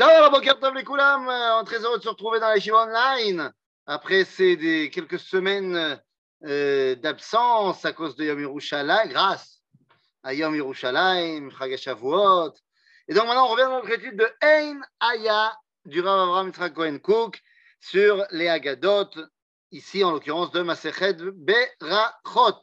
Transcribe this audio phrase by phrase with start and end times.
[0.00, 3.52] on est très heureux de se retrouver dans la Shiva Online.
[3.86, 6.00] Après ces des, quelques semaines
[6.44, 9.60] euh, d'absence à cause de Yom Yerushalayim, grâce
[10.22, 12.52] à Yom Yerushalayim, Chag Shavuot.
[13.08, 16.74] Et donc maintenant, on revient dans notre étude de Ein Aya du Rav Avraham Yitzhak
[16.74, 17.40] Cohen Cook
[17.80, 19.10] sur les Agadot,
[19.72, 22.60] ici en l'occurrence de Masechet Berachot.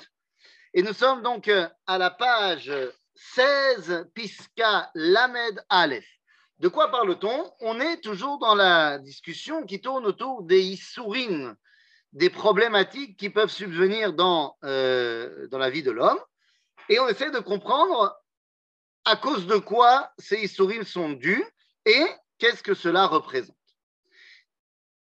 [0.73, 2.71] Et nous sommes donc à la page
[3.15, 6.18] 16, Piska Lamed Aleph.
[6.59, 7.53] De quoi parle-t-on?
[7.61, 11.55] On est toujours dans la discussion qui tourne autour des Issourim,
[12.11, 16.19] des problématiques qui peuvent subvenir dans, euh, dans la vie de l'homme.
[16.89, 18.13] Et on essaie de comprendre
[19.05, 21.43] à cause de quoi ces Issourim sont dus
[21.85, 22.05] et
[22.39, 23.55] qu'est-ce que cela représente.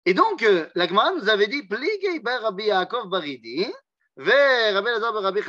[0.03, 3.65] Et donc, euh, la Gemara nous avait dit Pligei Rabbi Yaakov Baridi,
[4.17, 5.41] Rabbi Lazar Rabbi.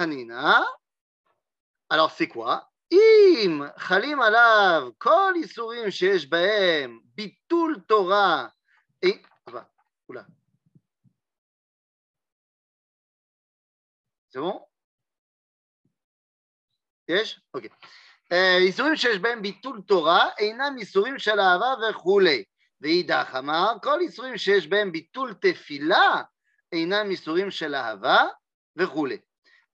[1.88, 2.70] Alors, c'est quoi?
[2.92, 8.48] אם חלים עליו כל איסורים שיש בהם ביטול תורה,
[10.08, 10.22] אולה.
[14.30, 14.66] זה bon
[17.08, 17.40] יש?
[17.54, 17.70] אוקיי.
[18.66, 22.44] איסורים שיש בהם ביטול תורה אינם איסורים של אהבה וכולי.
[22.80, 26.22] ואידך אמר, כל איסורים שיש בהם ביטול תפילה
[26.72, 28.24] אינם איסורים של אהבה
[28.76, 29.18] וכולי.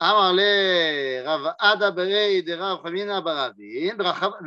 [0.04, 3.98] אמר לרב עדה ברי דרב חמינא ברבין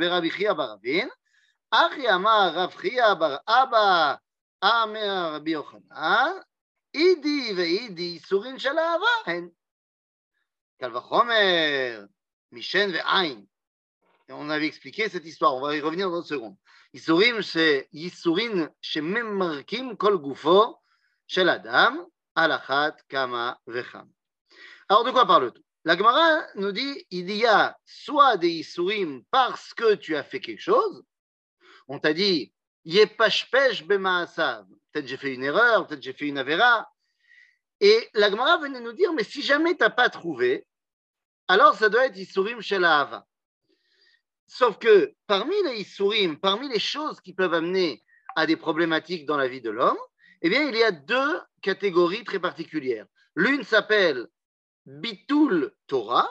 [0.00, 1.08] ורבי חייא ברבין,
[1.70, 4.14] אחי אמר רב חייא בר אבא
[4.64, 6.32] אמר רבי יוחנן,
[6.94, 9.48] אידי ואידי איסורין של אהבה הן.
[10.80, 12.04] קל וחומר,
[12.52, 13.44] משן ועין.
[14.32, 16.56] On avait expliqué cette histoire, on va y revenir dans une seconde.
[16.94, 17.36] ייסורים
[17.92, 20.78] ייסורים שממרקים כל גופו
[21.26, 22.04] של אדם
[22.34, 24.13] על אחת כמה וכמה.
[24.89, 25.61] Alors, de quoi parle-t-on?
[25.85, 30.39] La Gemara nous dit il y a soit des Isurim parce que tu as fait
[30.39, 31.03] quelque chose.
[31.87, 32.51] On t'a dit
[32.85, 34.65] Yepashpesh bemaasav.
[34.91, 36.89] Peut-être j'ai fait une erreur, peut-être j'ai fait une avéra.
[37.81, 40.65] Et la Gemara venait nous dire mais si jamais tu n'as pas trouvé,
[41.47, 42.87] alors ça doit être Isurim shel
[44.47, 48.03] Sauf que parmi les Isurim, parmi les choses qui peuvent amener
[48.35, 49.97] à des problématiques dans la vie de l'homme,
[50.41, 53.05] eh bien, il y a deux catégories très particulières.
[53.35, 54.27] L'une s'appelle
[54.85, 56.29] Bitul Torah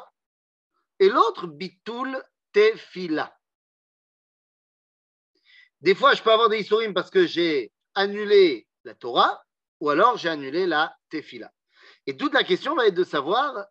[0.98, 2.22] et l'autre Bitul
[2.52, 3.36] Tefila.
[5.80, 9.44] Des fois, je peux avoir des Isurim parce que j'ai annulé la Torah
[9.80, 11.52] ou alors j'ai annulé la Tefila.
[12.06, 13.66] Et toute la question va être de savoir,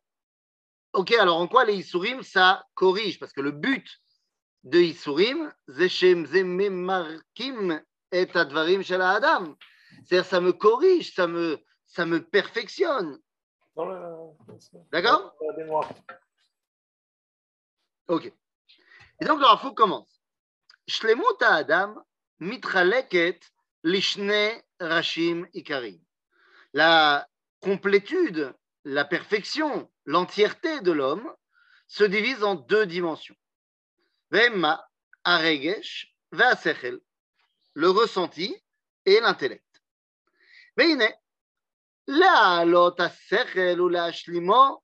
[0.91, 3.19] ok, alors en quoi les Isurim, ça corrige?
[3.19, 3.87] Parce que le but
[4.63, 4.79] de
[6.69, 9.57] Markim et Advarim Adam.
[10.05, 13.19] C'est-à-dire, ça me corrige, ça me perfectionne.
[14.91, 15.35] D'accord
[18.07, 18.31] Ok.
[19.21, 20.21] Et donc, le Rafou commence.
[20.87, 21.95] Shlemut Adam
[22.39, 23.39] mitraleket
[23.83, 25.99] lishne rashim ikarim.
[26.73, 27.27] La
[27.61, 28.53] complétude,
[28.83, 31.33] la perfection, l'entièreté de l'homme
[31.87, 33.37] se divise en deux dimensions.
[34.31, 34.89] Vema,
[35.23, 38.55] aregesh, le ressenti
[39.05, 39.83] et l'intellect.
[40.75, 41.07] Veine,
[42.08, 44.80] להעלות השכל ולהשלימו,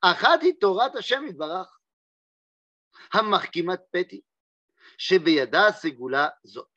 [0.00, 1.78] אחת היא תורת השם יתברך,
[3.12, 4.20] המחכימת פתי,
[4.98, 6.74] שבידה סגולה זאת.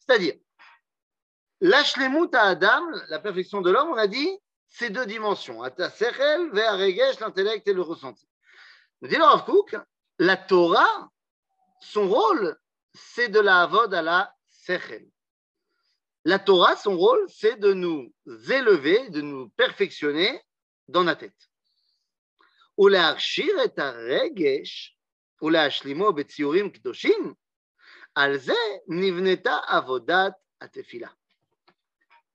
[0.00, 0.38] C'est-à-dire,
[1.60, 4.38] l'ashlemut à Adam, la perfection de l'homme, on a dit,
[4.68, 8.28] c'est deux dimensions, Atasechel, Ve'aregesh, l'intellect et le ressenti.
[9.00, 9.76] Nous dit le Rav Kook,
[10.18, 11.10] la Torah,
[11.80, 12.58] son rôle,
[12.94, 15.08] c'est de la avod à la sechel.
[16.23, 18.13] La Torah, son rôle, c'est de nous
[18.49, 20.39] élever, de nous perfectionner
[20.87, 21.49] dans la tête.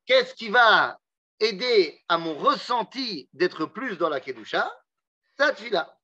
[0.05, 1.01] Qu'est-ce qui va
[1.39, 4.73] aider à mon ressenti d'être plus dans la kedusha?
[5.39, 5.97] La tefila.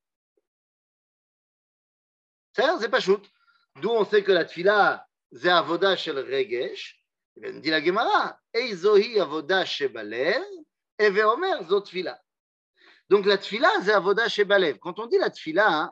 [2.52, 3.28] C'est pas shoot.
[3.80, 7.01] D'où on sait que la tefila, c'est avoda shel regesh,
[7.36, 9.16] dit la Gemara, Eizohi.
[13.08, 14.78] Donc la tfila, c'est avoda shebalev.
[14.78, 15.90] Quand on dit la tfila,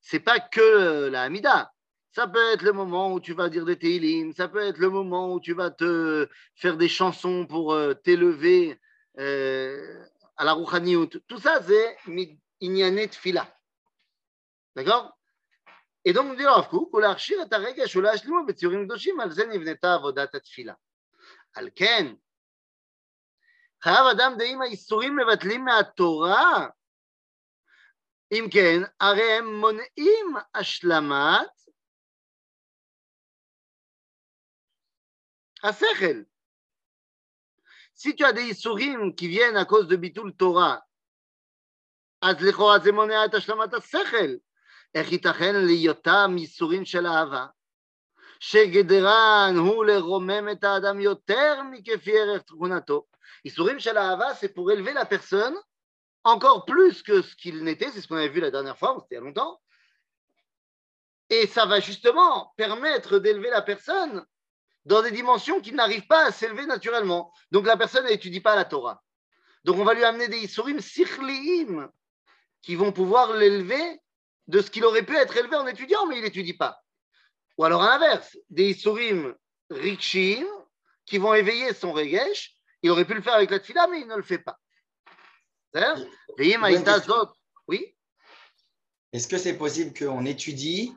[0.00, 1.72] c'est pas que la Hamida.
[2.14, 4.90] Ça peut être le moment où tu vas dire des teilim, ça peut être le
[4.90, 8.78] moment où tu vas te faire des chansons pour euh, t'élever
[9.18, 10.04] euh,
[10.36, 11.06] à la rouchaniout.
[11.26, 11.96] Tout ça, c'est
[12.60, 13.48] inyane tfila.
[14.76, 15.16] D'accord?
[16.08, 20.74] Donc, dit Rav Kook, ולהכשיר את הרגש ולהשלימו בציורים קדושים, על זה נבנתה עבודת התפילה.
[21.54, 22.06] על כן,
[23.82, 26.68] חייב אדם די אם האיסורים מבטלים מהתורה,
[28.32, 31.62] אם כן, הרי הם מונעים השלמת
[35.70, 36.26] Sechel.
[37.94, 40.80] Si tu as des Isurim qui viennent à cause de Bitul Torah,
[42.22, 44.36] אז לכאורה זה מונע את השלמת השכל.
[44.95, 47.45] איך ייתכן להיותם ייסורים של אהבה,
[48.39, 53.05] שגדרן הוא לרומם את האדם יותר מכפי ערך תכונתו.
[53.45, 55.55] ייסורים של אהבה, c'est pour élever la personne
[56.23, 59.15] encore plus que ce qu'il n'était, c'est ce qu'on avait vu la dernière fois, c'était
[59.15, 59.61] il y a longtemps.
[61.29, 64.25] Et ça va justement permettre d'élever la personne
[64.85, 67.33] dans des dimensions qui n'arrivent pas à s'élever naturellement.
[67.51, 69.03] Donc la personne n'étudie pas la Torah.
[69.63, 71.89] Donc on va lui amener des isurim sikhliim
[72.61, 74.01] qui vont pouvoir l'élever
[74.52, 76.82] de ce qu'il aurait pu être élevé en étudiant, mais il n'étudie pas.
[77.56, 79.34] Ou alors à l'inverse, des isurim
[79.70, 80.46] rikshim
[81.06, 82.54] qui vont éveiller son regesh.
[82.82, 84.58] Il aurait pu le faire avec la tfila, mais il ne le fait pas.
[87.66, 87.94] Oui
[89.14, 90.94] Est-ce que c'est possible qu'on étudie,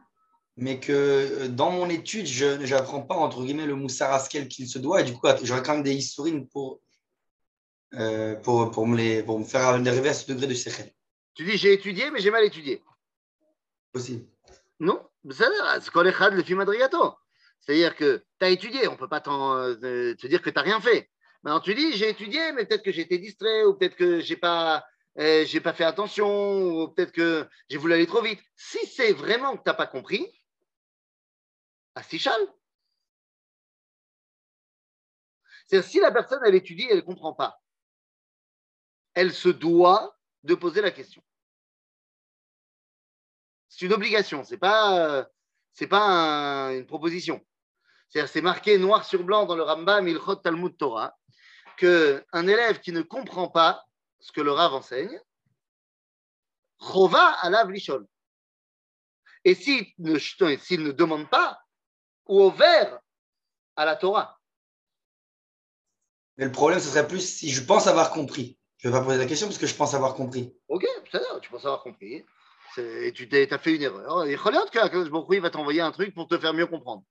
[0.58, 4.68] mais que euh, dans mon étude, je n'apprends pas, entre guillemets, le moussar askel qu'il
[4.68, 6.82] se doit, et du coup, j'aurais quand même des isurim pour,
[7.94, 10.92] euh, pour, pour, me les, pour me faire arriver à ce degré de sechel
[11.36, 12.82] tu dis j'ai étudié, mais j'ai mal étudié.
[14.80, 15.10] Non,
[17.60, 20.62] C'est-à-dire que tu as étudié, on ne peut pas euh, te dire que tu n'as
[20.62, 21.10] rien fait.
[21.44, 24.86] Maintenant, tu dis j'ai étudié, mais peut-être que été distrait, ou peut-être que j'ai pas,
[25.20, 28.42] euh, pas fait attention, ou peut-être que j'ai voulu aller trop vite.
[28.56, 30.28] Si c'est vraiment que tu n'as pas compris,
[31.96, 32.40] astichal.
[35.68, 37.62] C'est-à-dire, si la personne, elle étudie, elle ne comprend pas,
[39.14, 41.24] elle se doit de poser la question.
[43.78, 45.28] C'est une obligation, ce n'est pas,
[45.74, 47.46] c'est pas une proposition.
[48.08, 51.14] C'est-à-dire, c'est marqué noir sur blanc dans le Rambam Ilchot Talmud Torah
[51.76, 53.84] qu'un élève qui ne comprend pas
[54.22, 55.20] ce que le Rav enseigne,
[56.80, 58.08] chova à lishol.
[59.44, 61.60] Et s'il ne, s'il ne demande pas,
[62.28, 63.02] ou au vert
[63.76, 64.40] à la Torah.
[66.38, 68.58] Mais le problème, ce serait plus si je pense avoir compris.
[68.78, 70.56] Je ne vais pas poser la question parce que je pense avoir compris.
[70.70, 72.26] Ok, c'est tu penses avoir compris.
[72.78, 74.26] Et tu as fait une erreur.
[74.26, 74.66] Et Choliot,
[75.32, 77.04] il va t'envoyer un truc pour te faire mieux comprendre.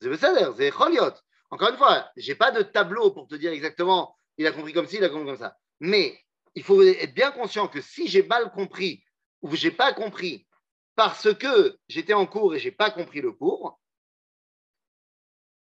[0.00, 1.12] C'est c'est Choliot.
[1.50, 4.72] Encore une fois, je n'ai pas de tableau pour te dire exactement, il a compris
[4.72, 5.56] comme ci, il a compris comme ça.
[5.80, 6.18] Mais
[6.54, 9.04] il faut être bien conscient que si j'ai mal compris
[9.42, 10.46] ou je n'ai pas compris
[10.94, 13.80] parce que j'étais en cours et je n'ai pas compris le cours,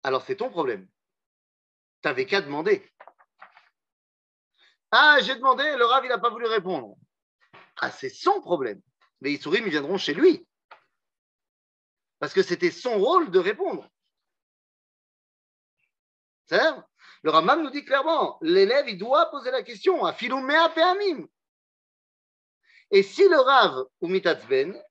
[0.03, 0.87] alors c'est ton problème.
[2.01, 2.89] Tu n'avais qu'à demander.
[4.91, 6.95] Ah, j'ai demandé, le Rav, il n'a pas voulu répondre.
[7.79, 8.81] Ah, c'est son problème.
[9.21, 10.47] Les Issourim, ils viendront chez lui.
[12.19, 13.87] Parce que c'était son rôle de répondre.
[16.45, 16.59] C'est
[17.23, 21.27] Le Rambam nous dit clairement, l'élève, il doit poser la question à Filoumea Peamim.
[22.89, 24.81] Et si le Rav ou Mitatzben,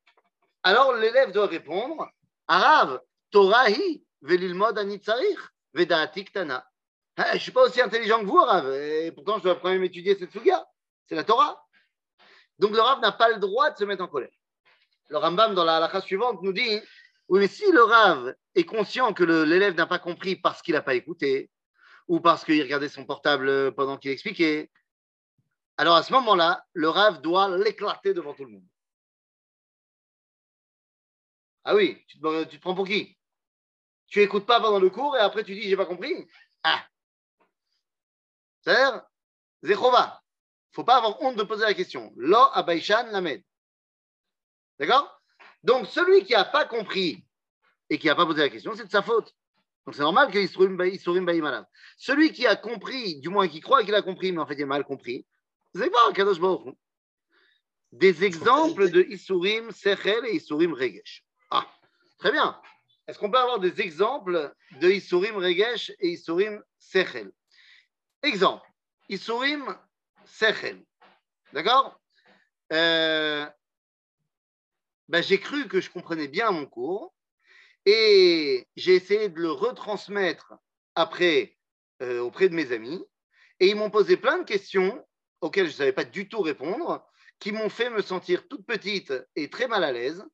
[0.62, 2.10] alors l'élève doit répondre,
[2.46, 3.00] Arav,
[3.30, 5.38] Torahi, velilmod anitzarich,
[5.72, 6.68] vedaatik tana.
[7.16, 9.70] Hein, je ne suis pas aussi intelligent que vous, Rav, et pourtant je dois quand
[9.70, 10.66] même étudier cette suga.
[11.08, 11.65] C'est la Torah.
[12.58, 14.30] Donc le Rav n'a pas le droit de se mettre en colère.
[15.08, 16.80] Le Rambam, dans la halakha suivante, nous dit
[17.28, 20.82] oui, mais si le Rav est conscient que l'élève n'a pas compris parce qu'il n'a
[20.82, 21.50] pas écouté,
[22.08, 24.70] ou parce qu'il regardait son portable pendant qu'il expliquait,
[25.76, 28.66] alors à ce moment-là, le Rav doit l'éclater devant tout le monde.
[31.64, 33.18] Ah oui, tu te, te prends pour qui?
[34.06, 36.28] Tu n'écoutes pas pendant le cours et après tu dis j'ai pas compris
[36.62, 36.86] Ah
[38.66, 39.02] c'est-à-dire,
[39.62, 40.22] Zechova.
[40.76, 42.12] Faut pas avoir honte de poser la question.
[42.16, 43.42] Lo abaishan lamed.
[44.78, 45.22] D'accord?
[45.62, 47.24] Donc, celui qui n'a pas compris
[47.88, 49.34] et qui n'a pas posé la question, c'est de sa faute.
[49.86, 51.64] Donc, c'est normal qu'il soit malade.
[51.96, 54.64] Celui qui a compris, du moins qui croit qu'il a compris, mais en fait, il
[54.64, 55.26] a mal compris,
[55.74, 56.76] c'est pas Kadosh Baruch
[57.92, 61.24] Des exemples de Isurim Sechel et Isurim Regesh.
[61.50, 61.66] Ah,
[62.18, 62.60] très bien.
[63.08, 67.32] Est-ce qu'on peut avoir des exemples de Isurim Regesh et Isurim Sechel?
[68.22, 68.68] Exemple,
[69.08, 69.74] Isurim
[70.26, 70.84] Sechel.
[71.52, 72.00] D'accord?
[72.72, 73.46] Euh,
[75.08, 77.14] ben, J'ai cru que je comprenais bien mon cours
[77.84, 80.54] et j'ai essayé de le retransmettre
[80.94, 81.56] après
[82.02, 83.04] euh, auprès de mes amis
[83.60, 85.04] et ils m'ont posé plein de questions
[85.40, 87.06] auxquelles je ne savais pas du tout répondre,
[87.38, 90.24] qui m'ont fait me sentir toute petite et très mal à l'aise.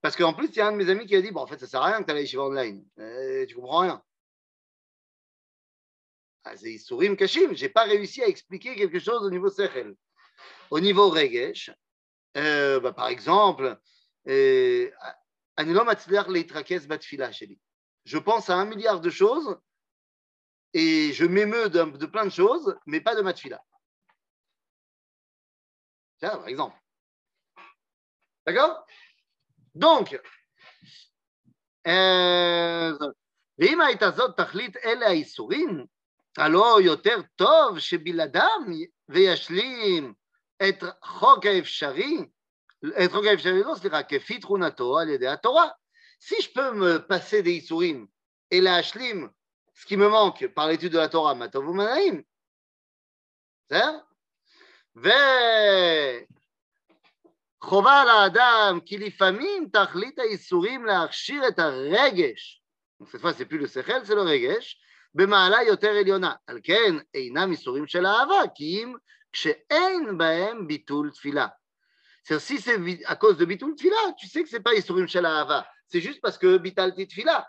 [0.00, 1.46] Parce qu'en plus, il y a un de mes amis qui a dit Bon, en
[1.46, 2.84] fait, ça ne sert à rien que tu ailles chez online.
[2.98, 4.02] Euh, tu comprends rien.
[6.43, 7.53] Ah, c'est Isurim Kashim.
[7.55, 9.95] Je n'ai pas réussi à expliquer quelque chose au niveau Sechel.
[10.69, 11.71] Au niveau Regesh,
[12.37, 13.77] euh, bah, par exemple,
[14.27, 14.91] euh,
[18.05, 19.57] je pense à un milliard de choses
[20.73, 23.63] et je m'émeus de, de, plein de choses, mais pas de matfila.
[26.19, 26.77] Tiens, par exemple.
[28.45, 28.85] D'accord
[29.75, 30.19] Donc,
[31.87, 32.93] euh,
[33.59, 35.85] ואם הייתה זאת תכלית אלה האיסורים,
[36.37, 38.71] הלא יותר טוב שבלעדם
[39.09, 40.13] וישלים
[40.69, 42.17] את חוק האפשרי,
[43.05, 45.67] את חוק האפשרי, לא סליחה, כפי תכונתו על ידי התורה.
[46.19, 48.07] Si je peux me passer des isurim
[48.51, 49.29] et להשלים
[49.75, 52.21] ce qui me manque par l'étude de la Torah, מה טוב ומה נעים.
[53.65, 53.99] בסדר?
[57.63, 62.63] וחובה על האדם כי לפעמים תכלית האיסורים להכשיר את הרגש,
[63.03, 64.81] cette fois c'est plus le שכל, c'est le רגש,
[65.15, 66.33] במעלה יותר עליונה.
[66.47, 68.95] על כן אינם איסורים של אהבה, כי אם
[69.31, 71.47] כשאין בהם ביטול תפילה.
[72.39, 75.65] Si c'est à cause de bitul tfila, tu sais que c'est pas isurim shel ahava.
[75.87, 77.47] C'est juste parce que bitalti tfila.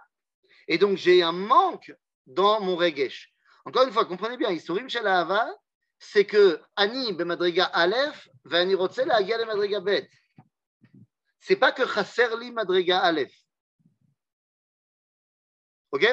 [0.69, 1.93] Et donc j'ai un manque
[2.27, 3.35] dans mon regesh.
[3.65, 5.53] Encore une fois, comprenez bien, isurim shel ahava,
[5.99, 10.01] c'est que ani bemadriga aleph, ואני רוצה להגיע למדרגה ב'.
[11.41, 13.23] C'est pas que חסר לי מדרגה א'.
[15.91, 16.05] Ok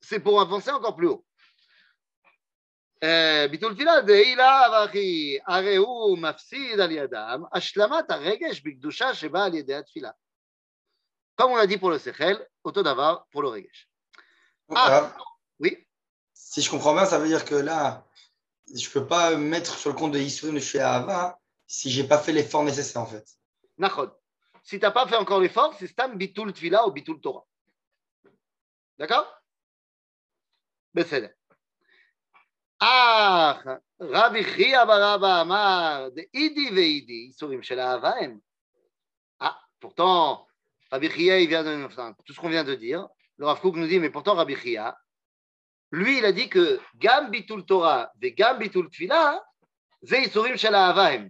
[0.00, 1.24] C'est pour avancer encore plus haut.
[3.50, 9.74] ביטול תפילה דהילה ואחי, הרי הוא מפסיד על ידם השלמת הרגש בקדושה שבאה על ידי
[9.74, 10.10] התפילה.
[11.38, 13.88] Comme on l'a dit pour le sechel, אותו דבר pour le רגש.
[14.72, 15.12] Ah,
[15.60, 15.86] Oui,
[16.34, 18.04] Si je comprends bien, ça veut dire que là,
[18.74, 22.04] je ne peux pas mettre sur le compte de Yisurim de chez Ahava si j'ai
[22.04, 23.26] pas fait l'effort nécessaire en fait.
[23.78, 24.10] נכון.
[24.64, 27.44] Si tu n'as pas fait encore l'effort, c'est stam bitul tfila ou bitul Torah.
[28.98, 29.26] D'accord
[30.94, 31.28] בסדר.
[32.78, 33.66] אך
[34.00, 38.38] רבי חייא ברבא אמר, דאידי ואידי, איסורים של אהבה הם.
[39.42, 40.46] Ah, pourtant,
[40.90, 43.06] Rabbi Chia, il vient de enfin, tout ce qu'on vient de dire.
[43.38, 44.96] Le Rav Kook nous dit, mais pourtant Rabbi Chia,
[45.92, 49.40] lui, il a dit que Gam bitul Torah et Gam bitul Tfilah,
[50.02, 51.28] זה איסורים של אהבה הם.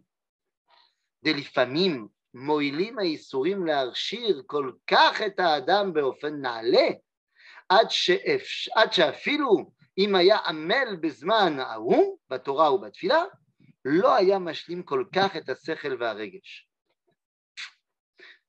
[1.24, 6.88] דלפעמים מועילים האיסורים להרשיר כל כך את האדם באופן נעלה,
[7.70, 13.24] עד, שאפש, עד שאפילו אם היה עמל בזמן ההוא, בתורה ובתפילה,
[13.84, 16.68] לא היה משלים כל כך את השכל והרגש.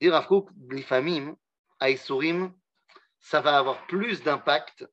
[0.04, 1.36] dit Rav Kook, לפעמים
[1.82, 2.52] האיסורים,
[3.20, 4.86] ça va avoir plus d'impact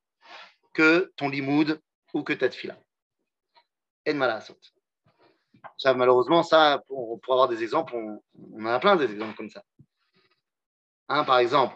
[0.73, 1.79] que ton limoud
[2.13, 2.77] ou que ta tfila.
[4.07, 4.59] En malasot.
[5.77, 8.21] Ça, malheureusement, ça, pour, pour avoir des exemples, on,
[8.53, 9.63] on en a plein des exemples comme ça.
[11.07, 11.75] Hein, par exemple,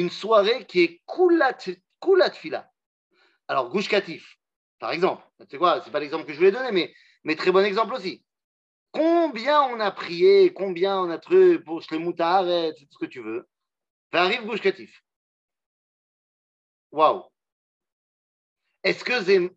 [0.00, 2.70] une soirée qui est koulat, tfila.
[3.48, 4.38] Alors, Gouche Katif,
[4.78, 7.64] par exemple, c'est quoi C'est pas l'exemple que je voulais donner, mais, mais très bon
[7.64, 8.24] exemple aussi.
[8.92, 13.20] Combien on a prié, combien on a truc pour les moutards, tout ce que tu
[13.20, 13.48] veux.
[14.12, 15.02] Ça arrive Gouche Katif.
[16.92, 17.24] Waouh
[18.82, 19.50] Est-ce que c'est.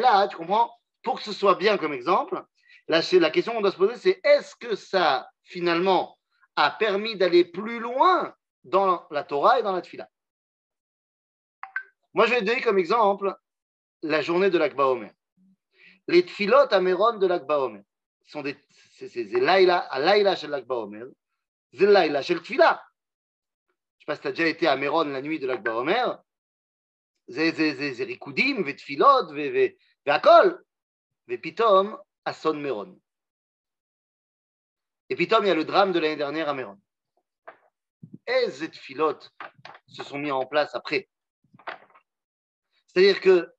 [0.00, 0.70] là, tu comprends?
[1.02, 2.44] Pour que ce soit bien comme exemple,
[2.88, 6.18] la question qu'on doit se poser, c'est est-ce que ça, finalement,
[6.56, 10.08] a permis d'aller plus loin dans la Torah et dans la Tfila.
[12.14, 13.34] Moi, je vais donner comme exemple
[14.02, 15.12] la journée de l'Akba Omer.
[16.08, 17.82] Les Tfilot à Méron de l'Akba Omer
[18.26, 18.56] sont des
[19.08, 21.06] c'est Laila à Laila chez l'Akba Omer,
[21.72, 22.82] c'est Laila chez le Tfila.
[23.98, 25.76] Je ne sais pas si tu as déjà été à Méron la nuit de l'Akba
[25.76, 26.22] Omer.
[27.28, 29.76] C'est Rikudim, c'est Tfilot, c'est
[30.06, 30.64] Akol,
[31.28, 33.00] c'est Pitom, Asson Méron.
[35.08, 36.78] Et Pitom, il y a le drame de l'année dernière à Méron.
[38.26, 39.32] Et ces tfilotes
[39.86, 41.08] se sont mis en place après.
[42.86, 43.52] C'est-à-dire que,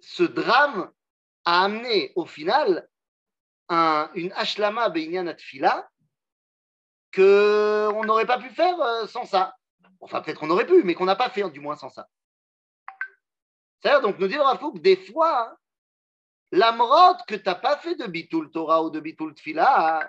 [0.00, 0.92] ce drame
[1.44, 2.88] a amené au final
[3.68, 5.88] un, une ashlama beinyan tfila
[7.14, 9.56] qu'on n'aurait pas pu faire euh, sans ça.
[10.00, 12.08] Enfin, peut-être qu'on aurait pu, mais qu'on n'a pas fait, du moins sans ça.
[13.80, 15.56] C'est-à-dire, donc, nous dit Kook, des fois, hein,
[16.52, 20.08] l'amrod que tu n'as pas fait de bitul Torah ou de bitul tfila,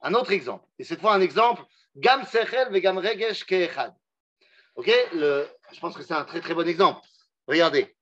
[0.00, 1.62] un autre exemple, et cette fois un exemple,
[1.96, 3.94] Gam Sechel et Gam Regesh Keechad.
[4.76, 7.00] Ok Je pense que c'est un très très bon exemple.
[7.46, 7.96] Regardez,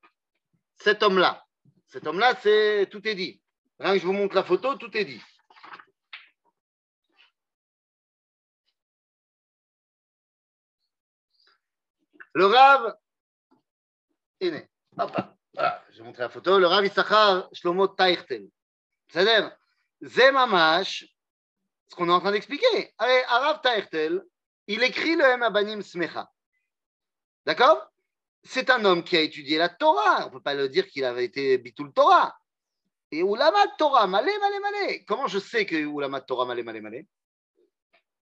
[0.78, 1.46] cet homme-là,
[1.86, 3.40] cet homme-là, c'est tout est dit.
[3.78, 5.22] Rien que je vous montre la photo, tout est dit.
[12.34, 12.94] Le Rav
[14.40, 14.68] est né.
[14.98, 15.34] Hop là.
[15.54, 16.58] Voilà, j'ai montré la photo.
[16.58, 18.48] Le Rav Issachar Shlomo Taichtel.
[19.08, 19.56] C'est-à-dire,
[20.02, 21.06] Zemamash,
[21.88, 22.94] ce qu'on est en train d'expliquer.
[22.98, 24.22] Arav Taertel,
[24.66, 26.30] il écrit le Abanim Smecha.
[27.44, 27.90] D'accord?
[28.42, 30.22] C'est un homme qui a étudié la Torah.
[30.22, 32.36] On ne peut pas le dire qu'il avait été Bitul Torah.
[33.10, 35.04] Et Ulama Torah, malé, malé, malé.
[35.04, 37.06] Comment je sais que Ulama Torah, malé, malé, malé?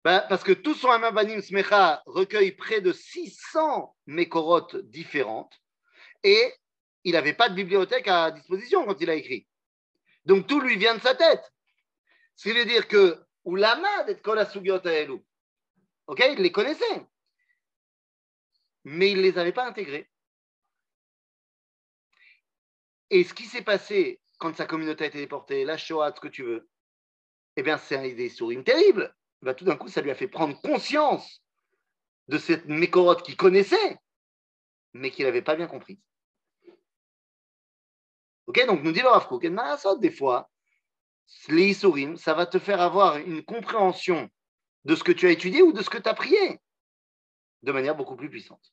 [0.05, 5.59] Ben, Parce que tout son Abanim Smecha recueille près de 600 mécorotes différentes.
[6.23, 6.55] Et
[7.05, 9.47] il n'avait pas de bibliothèque à disposition quand il a écrit.
[10.25, 11.53] Donc tout lui vient de sa tête.
[12.35, 15.25] Ce qui veut dire que Ulama d'être Kol Elu.
[16.07, 17.07] Ok, il les connaissait.
[18.85, 20.11] Mais il ne les avait pas intégrés.
[23.11, 26.29] Et ce qui s'est passé quand sa communauté a été déportée, la Shoah, ce que
[26.29, 26.69] tu veux,
[27.57, 29.15] eh bien, c'est des souris terribles.
[29.43, 31.43] Bah, tout d'un coup, ça lui a fait prendre conscience
[32.29, 33.99] de cette mécorote qu'il connaissait,
[34.93, 36.01] mais qu'il n'avait pas bien compris.
[38.47, 39.29] Ok, donc nous dit le Rav
[40.01, 40.51] des fois,
[41.49, 44.31] les Isurim, ça va te faire avoir une compréhension
[44.85, 46.61] de ce que tu as étudié ou de ce que tu as prié
[47.63, 48.73] de manière beaucoup plus puissante.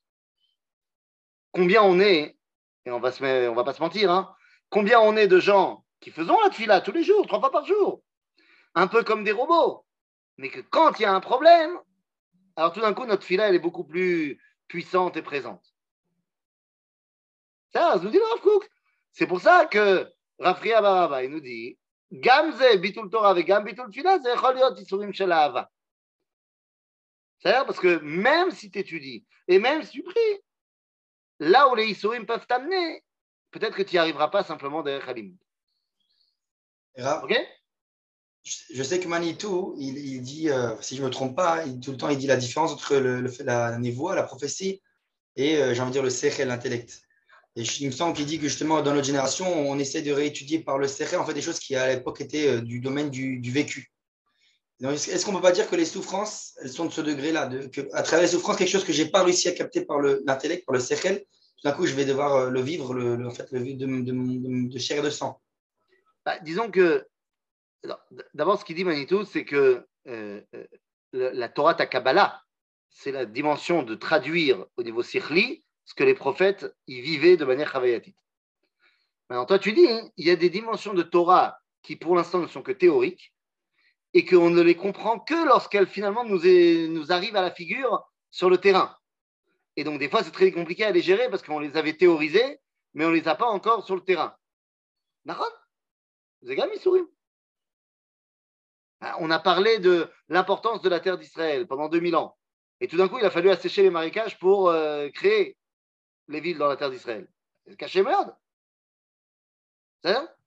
[1.52, 2.38] Combien on est,
[2.86, 4.36] et on va se on va pas se mentir, hein,
[4.70, 7.66] combien on est de gens qui faisons la fila tous les jours, trois fois par
[7.66, 8.04] jour,
[8.76, 9.86] un peu comme des robots,
[10.38, 11.80] mais que quand il y a un problème,
[12.56, 15.66] alors tout d'un coup, notre fila, elle est beaucoup plus puissante et présente.
[17.74, 18.60] Ça, nous dit Rav
[19.12, 20.08] C'est pour ça que
[20.40, 21.78] Rafria Baraba, il nous dit
[22.14, 25.70] Et gam bitul Tfilah, c'est Choliot Isurim Shel Ahava.
[27.40, 30.42] C'est-à-dire parce que même si tu étudies et même si tu pries,
[31.40, 33.04] là où les Isurim peuvent t'amener,
[33.52, 35.36] peut-être que tu n'y arriveras pas simplement derrière Halim.
[37.24, 37.36] Ok
[38.46, 41.80] je sais que Manitou, il, il dit, euh, si je ne me trompe pas, il,
[41.80, 44.82] tout le temps, il dit la différence entre le, le la niveau, la prophétie,
[45.38, 47.03] et euh, j'ai envie de dire le sechel, l'intellect.
[47.56, 50.60] Et il me semble qu'il dit que justement, dans notre génération, on essaie de réétudier
[50.60, 53.40] par le CR en fait des choses qui à l'époque étaient euh, du domaine du,
[53.52, 53.92] vécu.
[54.82, 57.50] Est-ce qu'on ne peut pas dire que les souffrances, elles sont de ce degré-là
[57.94, 60.66] À travers les souffrances, quelque chose que je n'ai pas réussi à capter par l'intellect,
[60.66, 63.50] par le CRL, tout d'un coup, je vais devoir euh, le vivre, le, en fait,
[63.52, 65.40] le vivre de, chair et de sang?
[66.26, 67.08] Bah, disons que,
[68.34, 70.42] d'abord, ce qu'il dit Manitou, c'est que euh,
[71.14, 72.42] la Torah Kabbalah,
[72.90, 77.46] c'est la dimension de traduire au niveau sikhli ce que les prophètes y vivaient de
[77.46, 78.18] manière chavayatique.
[79.30, 82.40] Maintenant, toi, tu dis, hein, il y a des dimensions de Torah qui, pour l'instant,
[82.40, 83.34] ne sont que théoriques
[84.14, 86.42] et qu'on ne les comprend que lorsqu'elles, finalement, nous,
[86.90, 88.96] nous arrivent à la figure sur le terrain.
[89.76, 92.60] Et donc, des fois, c'est très compliqué à les gérer parce qu'on les avait théorisées,
[92.94, 94.36] mais on ne les a pas encore sur le terrain.
[95.26, 95.52] D'accord?
[99.02, 102.38] Ah, On a parlé de l'importance de la terre d'Israël pendant 2000 ans.
[102.82, 105.58] Et tout d'un coup, il a fallu assécher les marécages pour euh, créer
[106.29, 107.27] les villes dans la terre d'Israël.
[107.67, 108.35] C'est caché merde.
[110.03, 110.39] C'est ça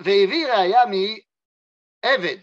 [0.00, 2.36] והביא ראיה מעבד,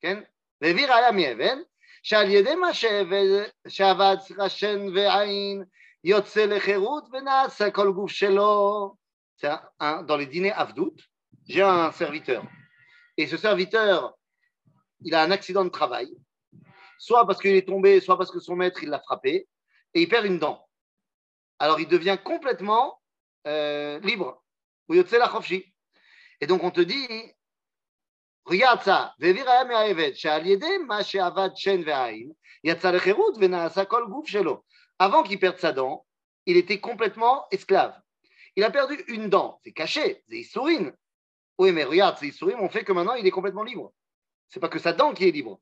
[0.00, 0.22] כן?
[0.60, 1.56] והביא ראיה מעבד,
[2.02, 5.64] שעל ידי מה שעבד, שעבד רשן ועין,
[6.04, 8.94] יוצא לחירות ונעשה כל גוף שלו.
[9.42, 10.96] Dans les dîners Avdout,
[11.48, 12.44] j'ai un serviteur.
[13.16, 14.14] Et ce serviteur,
[15.00, 16.10] il a un accident de travail
[17.05, 19.47] soit parce qu'il est tombé, soit parce que son maître l'a frappé,
[19.93, 20.67] et il perd une dent.
[21.59, 22.99] Alors il devient complètement
[23.45, 24.43] euh, libre.
[24.89, 27.07] Et donc on te dit,
[28.45, 29.13] regarde ça,
[34.97, 36.05] avant qu'il perde sa dent,
[36.47, 38.01] il était complètement esclave.
[38.55, 40.91] Il a perdu une dent, c'est caché, c'est Issourine.
[41.59, 43.93] Oui, mais regarde, c'est Issourine, on fait que maintenant il est complètement libre.
[44.49, 45.61] C'est pas que sa dent qui est libre.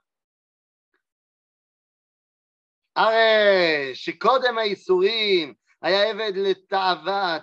[2.95, 7.41] הרי שקודם האיסורים היה עבד לתאוות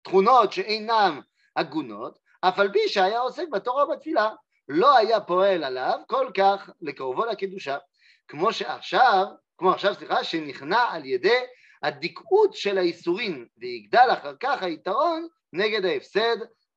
[0.00, 1.20] ותכונות שאינם
[1.56, 4.30] הגונות, אף על פי שהיה עוסק בתורה ובתפילה,
[4.68, 7.76] לא היה פועל עליו כל כך לקרובו לקדושה,
[8.28, 9.26] כמו שעכשיו,
[9.58, 11.38] כמו עכשיו, סליחה, שנכנע על ידי
[11.82, 16.36] הדיקאות של האיסורים, ויגדל אחר כך היתרון נגד ההפסד,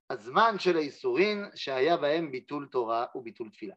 [0.10, 3.74] הזמן של האיסורים שהיה בהם ביטול תורה וביטול תפילה.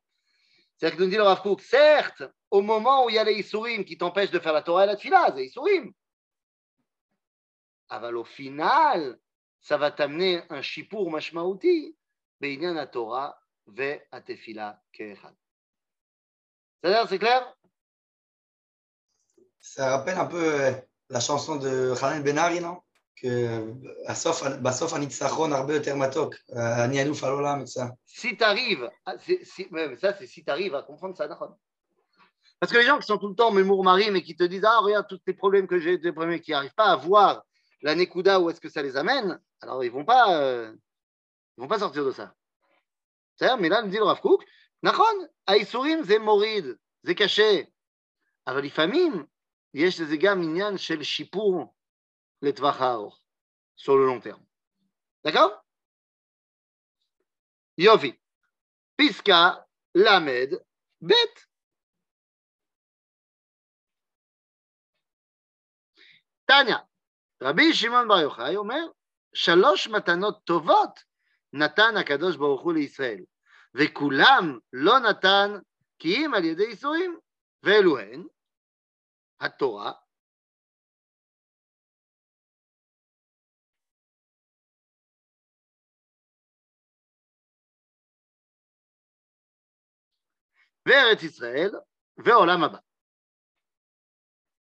[0.76, 3.84] C'est-à-dire que nous dit le Rav certes, au moment où il y a les Issourim
[3.84, 5.92] qui t'empêchent de faire la Torah et la Tfila, c'est Issourim.
[7.88, 9.18] Aval au final,
[9.60, 11.96] ça va t'amener un shippur mashmaouti,
[12.92, 14.82] Torah ve Tefila.
[16.82, 17.56] C'est-à-dire, c'est clair?
[19.58, 20.74] Ça rappelle un peu
[21.08, 22.82] la chanson de Khalil Benari, non?
[28.04, 31.28] Si tu arrives, ah, ça c'est si tu arrives à comprendre ça,
[32.60, 34.64] Parce que les gens qui sont tout le temps mémour marie, mais qui te disent
[34.64, 37.44] Ah, regarde tous les problèmes que j'ai, des problèmes qui n'arrivent pas à voir
[37.82, 40.72] la Nekuda, où est-ce que ça les amène, alors ils ne vont, pas, euh,
[41.56, 42.34] ils vont pas sortir de ça.
[43.36, 44.44] C'est-à-dire, mais là, nous dit le Rav Kook
[44.82, 47.72] Nachon, Aïsourim, c'est morid, c'est caché.
[48.44, 51.74] Alors, yesh, c'est gam, shel, shipour
[52.41, 53.21] לטווח הארוך,
[53.77, 54.43] sur le long terme.
[55.27, 55.61] d'accord
[57.77, 58.17] יופי.
[58.95, 59.49] פסקה
[59.95, 60.49] למד
[61.07, 61.13] ב'
[66.45, 66.77] תניא,
[67.43, 68.85] רבי שמעון בר יוחאי אומר,
[69.33, 71.03] שלוש מתנות טובות
[71.53, 73.23] נתן הקדוש ברוך הוא לישראל,
[73.73, 75.59] וכולם לא נתן
[75.99, 77.19] כי אם על ידי ייסורים,
[77.63, 78.23] ואלו הן
[79.39, 79.91] התורה,
[90.85, 91.71] וארץ ישראל
[92.17, 92.77] ועולם הבא.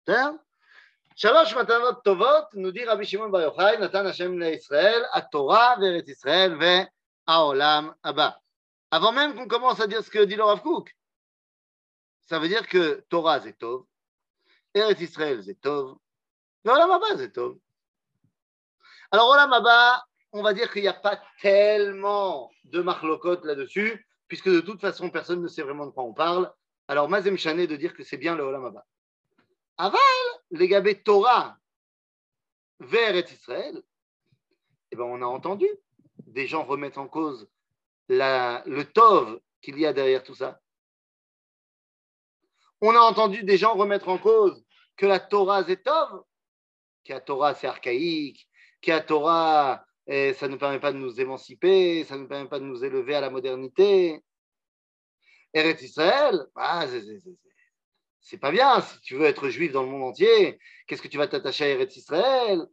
[0.03, 0.31] בסדר?
[1.17, 7.91] שלוש מתנות טובות, נודי רבי שמעון בר יוחאי, נתן השם לישראל, התורה וארץ ישראל והעולם
[8.05, 8.31] הבא.
[8.93, 10.97] Avant même qu'on commence à dire ce que dit le Rav Kook,
[12.23, 13.85] ça veut dire que Torah c'est tov,
[14.75, 15.97] Eretz Israël c'est tov,
[16.65, 17.57] et Olam Abba c'est tov.
[19.13, 24.50] Alors Olam Abba, on va dire qu'il n'y a pas tellement de marlokot là-dessus, puisque
[24.50, 26.52] de toute façon personne ne sait vraiment de quoi on parle.
[26.88, 28.86] Alors Mazem Chané de dire que c'est bien le Olam Abba.
[29.78, 30.00] Aval,
[30.52, 31.58] les gabés Torah
[32.80, 33.82] vers Israël,
[34.92, 35.68] eh ben, on a entendu
[36.28, 37.50] des gens remettre en cause
[38.08, 40.62] le Tov qu'il y a derrière tout ça.
[42.82, 44.64] On a entendu des gens remettre en cause
[44.96, 46.24] que la Torah c'est Tov,
[47.04, 48.48] que la Torah c'est archaïque,
[48.82, 52.60] que la Torah eh, ça ne permet pas de nous émanciper, ça ne permet pas
[52.60, 54.22] de nous élever à la modernité.
[55.54, 56.86] Eretz Israël, ah,
[58.20, 58.82] c'est pas bien.
[58.82, 61.70] Si tu veux être juif dans le monde entier, qu'est-ce que tu vas t'attacher à
[61.70, 62.68] Eretz Israël?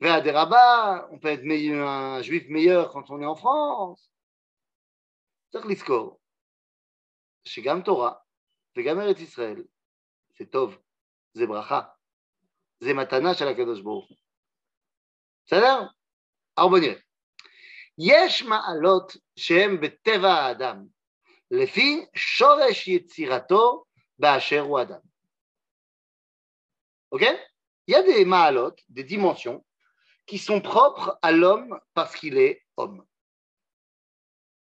[0.00, 4.10] Vers des rabbins, on peut être un juif meilleur quand on est en France.
[7.82, 8.24] Torah,
[8.76, 9.66] Gam Eretz Israël,
[10.36, 10.78] c'est Tov,
[11.34, 11.96] c'est Bracha,
[12.80, 14.06] c'est Matana chez la Kadosh Baruch.
[16.57, 16.99] C'est alors בוא נראה.
[17.97, 20.85] יש מעלות שהן בטבע האדם,
[21.51, 23.83] לפי שורש יצירתו
[24.19, 24.99] באשר הוא אדם.
[27.15, 27.23] Ok
[27.87, 29.65] Il y a des ma'alot, des dimensions,
[30.25, 33.03] qui sont propres à l'homme parce qu'il est homme.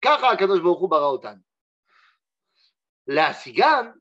[0.01, 1.41] ככה הקדוש ברוך הוא ברא אותנו.
[3.07, 3.91] להשיגן,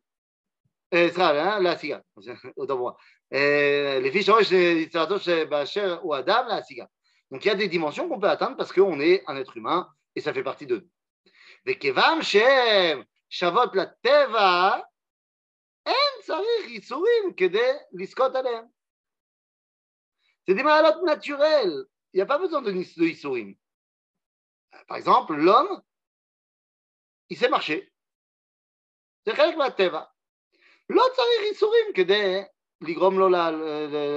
[0.95, 1.99] סליחה, להשיגן,
[2.57, 2.91] אותו דבר.
[4.01, 5.15] לפי שורש יצירתו
[5.49, 6.85] באשר הוא אדם, להשיגן.
[7.31, 9.89] Donc il y a des dimensions qu'on peut atteindre parce qu'on est un être humain
[10.15, 10.89] et ça fait partie de nous.
[11.67, 14.79] וכיוון שהם שוות לטבע,
[15.87, 18.65] אין צריך ייסורים כדי לזכות עליהם.
[20.47, 21.87] C'est des malades naturelles.
[22.13, 23.57] Il n'y a pas besoin de, de issourim.
[24.87, 25.83] Par exemple, l'homme,
[27.31, 27.91] il sait marcher.
[29.25, 30.03] C'est חלק מהטבע.
[30.91, 32.43] לא צריך ייסורים כדי
[32.81, 33.29] לגרום לו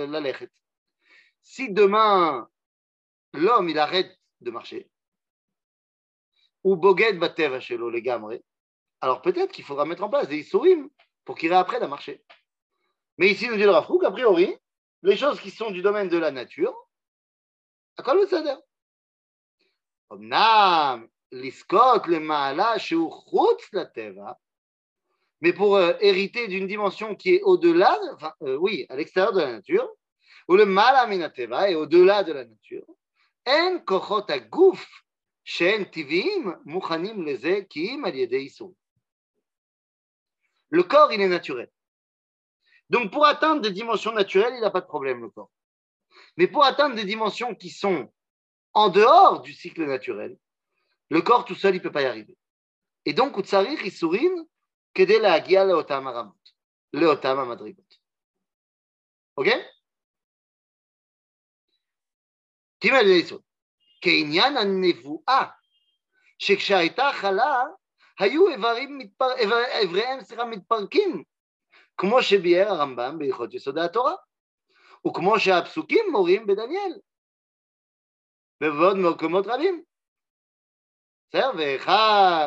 [0.07, 0.49] ללכת.
[1.41, 2.45] Si demain
[3.32, 4.88] l'homme, il arrête de marcher.
[6.64, 8.44] Ou Boguet Bateva Shelo, les gamrés.
[9.00, 10.88] Alors peut-être qu'il faudra mettre en place des Issourim
[11.24, 12.22] pour qu'il réapprenne à marcher.
[13.18, 14.56] Mais ici, nous dit le Rafouk, a priori,
[15.02, 16.74] les choses qui sont du domaine de la nature,
[17.96, 18.56] à quoi le Seder?
[25.40, 29.40] Mais pour euh, hériter d'une dimension qui est au-delà, enfin, euh, oui, à l'extérieur de
[29.40, 29.88] la nature,
[30.48, 32.86] ou le malaminateva est au-delà de la nature.
[33.45, 34.85] en kochot aguf
[35.43, 38.13] shen tivim muchanim leze kiim al
[40.69, 41.71] Le corps, il est naturel.
[42.89, 45.51] Donc, pour atteindre des dimensions naturelles, il n'a pas de problème, le corps.
[46.35, 48.11] Mais pour atteindre des dimensions qui sont
[48.73, 50.37] en dehors du cycle naturel,
[51.09, 52.37] le corps tout seul, il ne peut pas y arriver.
[53.05, 54.45] Et donc, Utsarich, Isurin,
[54.97, 56.51] כדי להגיע לאותם הרמות,
[56.93, 57.97] לאותם המדרגות.
[59.37, 59.63] אוקיי?
[62.84, 63.42] ג' ליסוד,
[64.00, 65.44] כעניין הנבואה,
[66.38, 67.62] שכשהייתה חלה,
[68.18, 69.26] היו איברים מתפר...
[69.80, 71.24] איבריהם סליחה, מתפרקים,
[71.96, 74.14] כמו שביאר הרמב"ם בהלכות יסודי התורה,
[75.06, 76.98] וכמו שהפסוקים מורים בדניאל,
[78.62, 79.84] ובעוד מקומות רבים.
[81.28, 81.50] בסדר?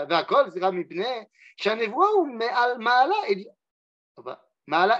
[0.10, 1.24] והכל, סליחה, מפני
[1.58, 3.54] שהנבואה הוא מעל מעלה עליון.
[4.68, 4.98] מעלה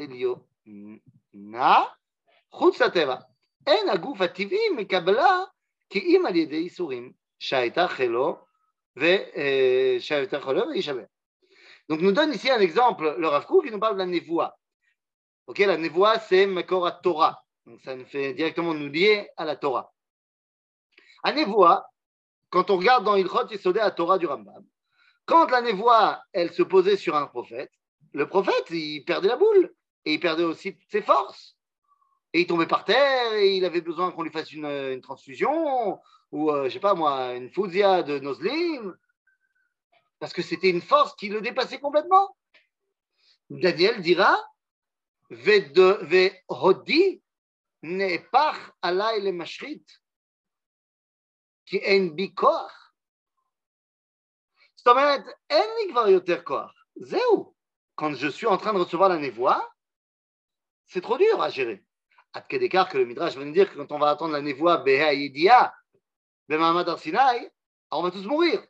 [0.00, 1.84] עליונה
[2.50, 3.29] חוץ לטבע.
[3.67, 5.43] אין הגוף הטבעי מקבלה
[5.89, 8.37] כי אם על ידי איסורים שהייתה חילו
[8.95, 11.03] ושהייתה חילו וישווה.
[11.87, 14.57] Donc nous donne ici un exemple, le Rav Kook, qui nous parle de la névoie.
[15.45, 17.43] Ok, la névoie, c'est Makor Torah.
[17.65, 19.93] Donc ça nous fait directement nous lier à la Torah.
[21.23, 21.85] La névoie,
[22.49, 24.65] quand on regarde dans Ilchot Yisodé à Torah du Rambam,
[25.25, 27.71] quand la névoie, elle se posait sur un prophète,
[28.13, 29.73] le prophète, il perdait la boule
[30.05, 31.55] et il perdait aussi ses forces.
[32.33, 35.99] Et il tombait par terre et il avait besoin qu'on lui fasse une, transfusion
[36.31, 38.95] ou, je euh, je sais pas moi, une fouzia de Noslim
[40.19, 42.35] parce que c'était une force qui le dépassait complètement.
[43.49, 44.37] Daniel dira
[45.29, 47.21] Ve hodi
[47.81, 49.83] nepach alay le mashrit
[51.65, 52.69] ki en bikor
[54.85, 56.71] זאת אומרת, אין לי כבר יותר כוח.
[56.95, 57.55] זהו.
[57.95, 59.73] Quand je suis en train de recevoir la névoie,
[60.85, 61.83] c'est trop dur à gérer.
[62.32, 64.78] à quel que le Midrash va nous dire que quand on va attendre la névoie
[64.78, 65.74] Behaïdia,
[66.48, 67.50] Bemahmad Arsinaï,
[67.90, 68.62] on va tous mourir.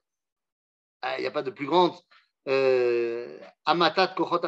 [1.02, 1.94] Ah, il n'y a pas de plus grande
[2.48, 4.40] euh, Amatat Kochot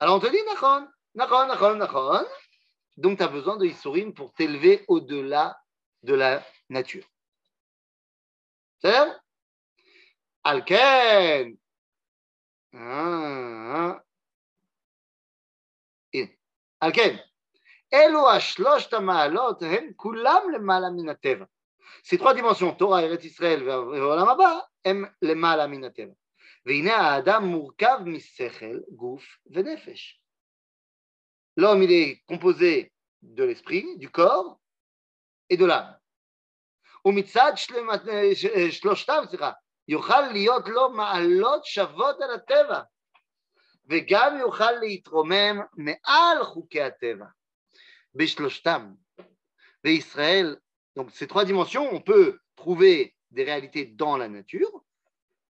[0.00, 2.26] Alors on te dit Nachon, Nachon, Nachon, Nachon.
[2.96, 5.58] Donc tu as besoin de Issourim pour t'élever au-delà
[6.02, 7.06] de la nature.
[8.78, 9.20] C'est-à-dire
[10.44, 11.56] Alken.
[12.74, 14.02] Ah, ah,
[17.93, 21.45] אלו השלושת המעלות הם כולם למעלה מן הטבע.
[22.03, 26.13] Ces trois dimensions, תורה, ארץ ישראל והעולם הבא, הם למעלה מן הטבע.
[26.65, 30.19] והנה האדם מורכב משכל, גוף ונפש.
[31.59, 34.59] L'homme, il est composé de l'esprit, du corps
[35.49, 35.93] et de l'âme.
[37.05, 37.51] ומצד
[38.71, 39.51] שלושתם, סליחה,
[39.87, 42.81] יוכל להיות לו מעלות שוות על הטבע,
[43.89, 47.25] וגם יוכל להתרומם מעל חוקי הטבע,
[48.15, 48.93] בשלושתם.
[49.83, 50.55] וישראל,
[50.95, 54.83] donc ces trois dimensions, on peut trouver des réalités dans la nature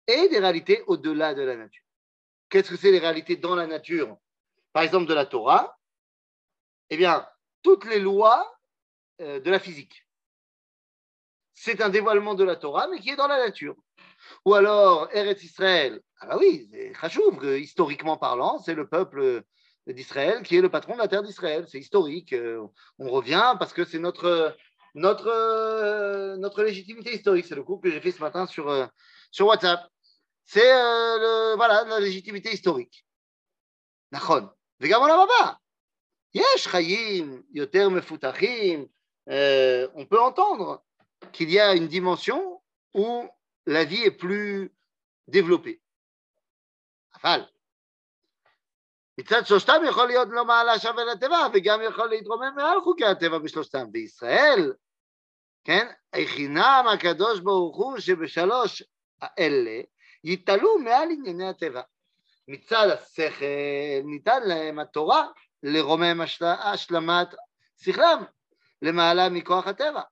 [0.07, 1.83] et des réalités au-delà de la nature.
[2.49, 4.17] Qu'est-ce que c'est les réalités dans la nature
[4.73, 5.77] Par exemple, de la Torah,
[6.89, 7.27] eh bien,
[7.63, 8.59] toutes les lois
[9.21, 10.05] euh, de la physique.
[11.53, 13.75] C'est un dévoilement de la Torah, mais qui est dans la nature.
[14.45, 19.43] Ou alors, Eretz Israël, ah bah oui, Khashouf, historiquement parlant, c'est le peuple
[19.87, 21.65] d'Israël qui est le patron de la terre d'Israël.
[21.67, 22.33] C'est historique.
[22.33, 22.65] Euh,
[22.99, 24.55] on revient parce que c'est notre,
[24.95, 27.45] notre, euh, notre légitimité historique.
[27.45, 28.85] C'est le coup que j'ai fait ce matin sur, euh,
[29.31, 29.87] sur WhatsApp.
[30.45, 30.71] C'est
[31.55, 33.05] voilà, la légitimité historique.
[34.11, 34.49] Nachon.
[34.81, 35.51] וגם עולם הבא.
[36.35, 38.85] יש חיים יותר מפותחים,
[39.95, 40.83] on peut entendre
[41.31, 42.61] qu'il y a une dimension
[42.93, 43.29] où
[43.66, 44.70] la vie est plus
[45.28, 45.78] développée.
[47.22, 47.40] אבל
[49.18, 53.92] מצד שלושתם יכול להיות לא מעלה שווה לטבע וגם יכול להתרומם מעל חוקי הטבע בשלושתם.
[53.92, 54.72] בישראל,
[55.64, 58.82] כן, הכינם הקדוש ברוך הוא שבשלוש
[59.20, 59.80] האלה
[60.24, 61.82] יתעלו מעל ענייני הטבע.
[62.48, 63.44] מצד השכל
[64.04, 65.26] ניתן להם התורה
[65.62, 67.28] לרומם השלמת
[67.76, 68.24] שכלם
[68.82, 70.02] למעלה מכוח הטבע.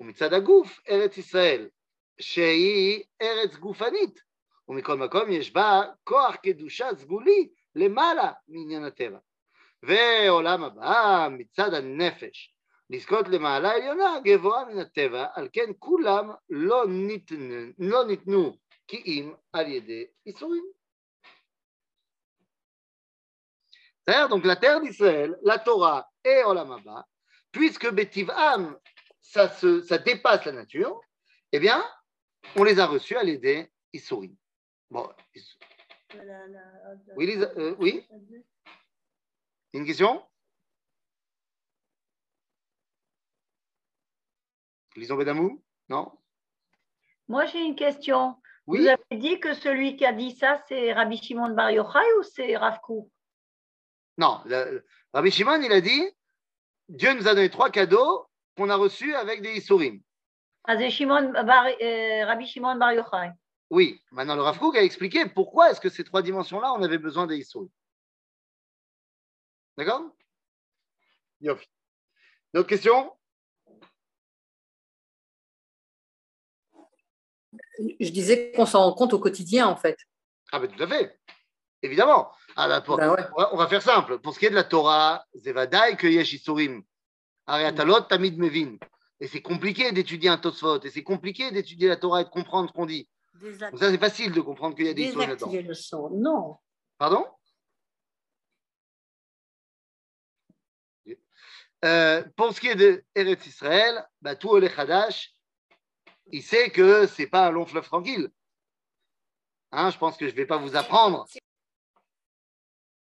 [0.00, 1.68] ומצד הגוף ארץ ישראל
[2.19, 4.21] שהיא ארץ גופנית,
[4.67, 9.17] ומכל מקום יש בה כוח קדושה סגולי למעלה מעניין הטבע.
[9.83, 12.55] ועולם הבא מצד הנפש,
[12.89, 19.33] לזכות למעלה עליונה גבוהה מן הטבע, על כן כולם לא, ניתנו, לא ניתנו כי אם
[19.53, 20.63] על ידי איסורים.
[24.09, 27.05] C'est-à-dire donc la terre d'Israël, la Torah et Olam Abba,
[27.51, 28.75] puisque Betiv'am
[29.21, 30.99] ça, se, ça dépasse la nature,
[31.51, 31.83] eh bien,
[32.56, 34.34] on les a reçus à l'aider Issourim.
[34.90, 35.08] Bon,
[37.16, 38.06] oui, euh, oui
[39.72, 40.22] Une question?
[44.96, 45.62] Lison Bedamou?
[45.88, 46.12] Non?
[47.28, 48.40] Moi, j'ai une question.
[48.66, 48.80] Oui?
[48.80, 52.22] Vous avez dit que celui qui a dit ça, c'est Rabbi Shimon Bar Yochai ou
[52.22, 53.08] c'est Rav Kook
[54.18, 56.02] Non, le- Rabbi Shimon, il a dit
[56.88, 58.26] Dieu nous a donné trois cadeaux
[58.56, 60.00] qu'on a reçus avec des Issourim.
[60.64, 63.32] Ah, c'est Shimon Bar- euh, Rabbi Shimon Bar Yochai.
[63.70, 66.98] Oui, maintenant le Rav Kook a expliqué pourquoi est-ce que ces trois dimensions-là, on avait
[66.98, 67.68] besoin des Issourim.
[69.76, 70.02] D'accord?
[71.40, 73.12] D'autres questions
[77.78, 79.98] Je disais qu'on s'en rend compte au quotidien, en fait.
[80.52, 81.18] Ah ben tout à fait,
[81.82, 82.30] évidemment.
[82.56, 83.22] Ah, bah, pour- Ben ouais.
[83.52, 84.18] on, va, faire simple.
[84.20, 86.36] Pour ce qui est de la Torah, Zevadai que Yesh.
[87.46, 88.78] Ariatalot Tamid Mevin.
[89.20, 92.68] Et c'est compliqué d'étudier un Tosfot, et c'est compliqué d'étudier la Torah et de comprendre
[92.68, 93.08] ce qu'on dit.
[93.40, 95.46] Donc ça, c'est facile de comprendre qu'il y a des Isurim là-dedans.
[95.46, 96.10] Désactiver le son.
[96.10, 96.58] Non.
[96.98, 97.26] Pardon?
[101.84, 105.34] Euh, Pour ce qui est de Eretz Israël, bah, tout Ole Hadash,
[106.32, 108.30] il sait que c'est pas un long fleuve tranquille.
[109.72, 111.26] Hein, je pense que je ne vais pas vous apprendre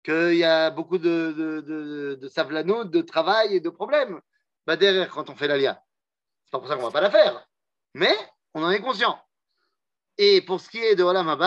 [0.03, 4.21] qu'il y a beaucoup de, de, de, de savlanout, de travail et de problèmes
[4.67, 5.81] bah, derrière quand on fait l'ALIA.
[6.49, 7.47] C'est pas pour ça qu'on va pas la faire.
[7.93, 8.15] Mais
[8.55, 9.21] on en est conscient.
[10.17, 11.37] Et pour ce qui est de Olam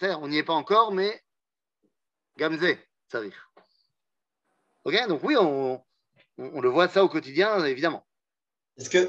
[0.00, 1.22] certes, on n'y est pas encore, mais
[2.36, 2.76] Gamze,
[3.06, 3.36] ça arrive.
[4.82, 5.84] Ok Donc oui, on, on,
[6.38, 8.04] on le voit ça au quotidien, évidemment.
[8.76, 9.08] Est-ce que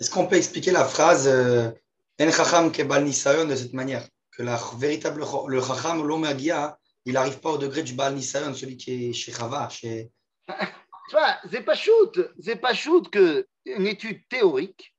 [0.00, 1.70] est-ce qu'on peut expliquer la phrase euh,
[2.18, 4.08] En chacham kebal nisayon de cette manière?
[4.30, 8.78] Que la véritable le chacham l'omagia, il n'arrive pas au degré du bal nisayon, celui
[8.78, 10.10] qui est chez Chava, chez
[11.08, 14.94] Enfin, c'est pas shoot, c'est pas shoot que une étude théorique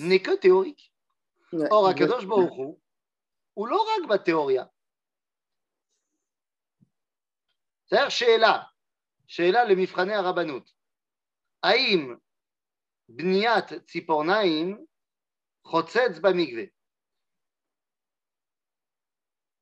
[0.00, 0.92] n'est que théorique.
[1.52, 2.78] Ouais, Or, Akadosh Baruch
[3.56, 4.72] ou l'orakba théoria.
[7.86, 8.72] C'est-à-dire, Sheela,
[9.26, 10.34] Sheela le Mifrané à
[11.62, 12.18] Aïm,
[13.08, 14.78] Bniat Tzipornaim,
[15.64, 16.70] Chotzetz Bamigve.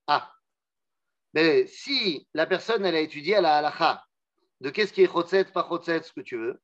[0.07, 0.33] Ah,
[1.35, 4.08] mais si la personne elle a étudié à la halacha
[4.61, 6.61] de qu'est-ce qui est chotzetz, pas chotzetz, ce que tu veux,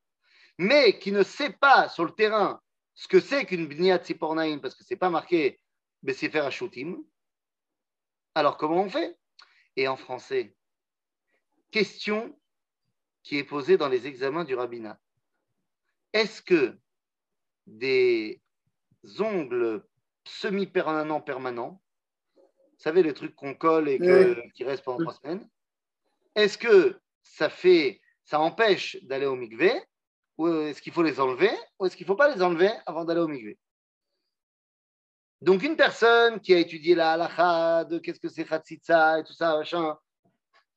[0.57, 2.61] mais qui ne sait pas sur le terrain
[2.95, 5.59] ce que c'est qu'une bniat tsipornaim, parce que c'est pas marqué
[6.01, 7.03] Bessifer Ashutim,
[8.33, 9.17] alors comment on fait?
[9.75, 10.55] Et en français,
[11.71, 12.39] question
[13.23, 14.99] qui est posée dans les examens du rabbinat.
[16.13, 16.77] Est-ce que
[17.67, 18.41] des
[19.19, 19.85] ongles
[20.23, 21.81] semi-permanents permanents,
[22.35, 22.43] vous
[22.77, 25.49] savez, le truc qu'on colle et que- qui reste pendant trois semaines,
[26.35, 29.73] est-ce que ça fait, ça empêche d'aller au mikvé
[30.37, 33.03] ou est-ce qu'il faut les enlever ou est-ce qu'il ne faut pas les enlever avant
[33.03, 33.57] d'aller au mikvé
[35.41, 39.33] Donc, une personne qui a étudié la halakha, de qu'est-ce que c'est khatsitsa et tout
[39.33, 39.97] ça, machin,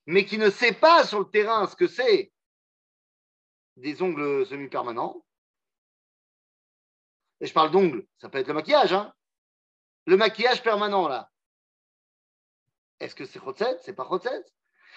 [0.06, 2.32] mais qui ne sait pas sur le terrain ce que c'est
[3.76, 5.24] des ongles semi-permanents,
[7.40, 9.12] et je parle d'ongles, ça peut être le maquillage, hein.
[10.06, 11.30] le maquillage permanent là,
[12.98, 14.44] est-ce que c'est chotset C'est pas chotset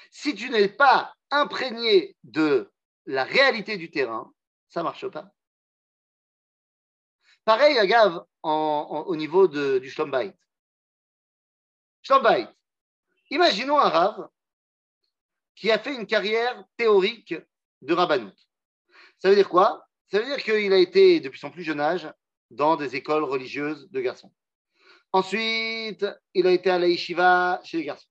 [0.10, 2.72] Si tu n'es pas imprégné de
[3.06, 4.32] la réalité du terrain,
[4.68, 5.32] ça marche pas.
[7.46, 8.52] Pareil, Agav, en,
[8.90, 10.34] en- au niveau de, du Shlombait.
[12.04, 12.48] Shlombait.
[13.30, 14.30] Imaginons un Rav
[15.56, 17.36] qui a fait une carrière théorique
[17.82, 18.34] de rabbanout.
[19.20, 19.88] Ça veut dire quoi?
[20.10, 22.12] Ça veut dire qu'il a été, depuis son plus jeune âge,
[22.50, 24.34] dans des écoles religieuses de garçons.
[25.14, 28.08] Ensuite, il a été à la yeshiva chez les garçons.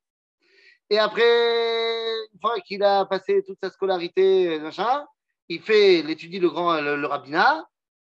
[0.91, 5.07] Et après, une fois qu'il a passé toute sa scolarité, machin,
[5.49, 7.65] il fait, il étudie le grand le, rabbinat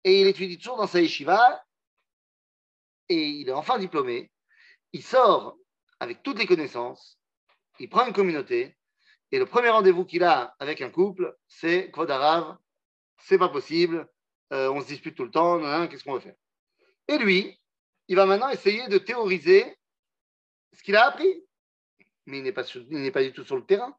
[0.05, 1.63] et il étudie toujours dans sa yeshiva
[3.09, 4.31] et il est enfin diplômé.
[4.93, 5.57] Il sort
[5.99, 7.19] avec toutes les connaissances,
[7.79, 8.77] il prend une communauté
[9.31, 12.57] et le premier rendez-vous qu'il a avec un couple, c'est Kvod Arav,
[13.17, 14.09] c'est pas possible,
[14.53, 16.35] euh, on se dispute tout le temps, qu'est-ce qu'on va faire?
[17.07, 17.59] Et lui,
[18.07, 19.77] il va maintenant essayer de théoriser
[20.73, 21.45] ce qu'il a appris.
[22.25, 23.95] Mais il n'est pas, du tout sur le terrain.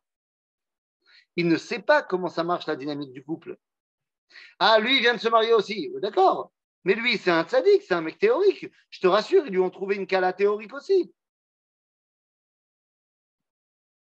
[1.37, 3.57] Il ne sait pas comment ça marche la dynamique du couple.
[4.59, 5.91] Ah, lui, il vient de se marier aussi.
[6.01, 6.53] D'accord.
[6.85, 8.67] Mais lui, c'est un tzaddik, c'est un mec théorique.
[8.91, 11.13] Je te rassure, ils lui ont trouvé une cala théorique aussi.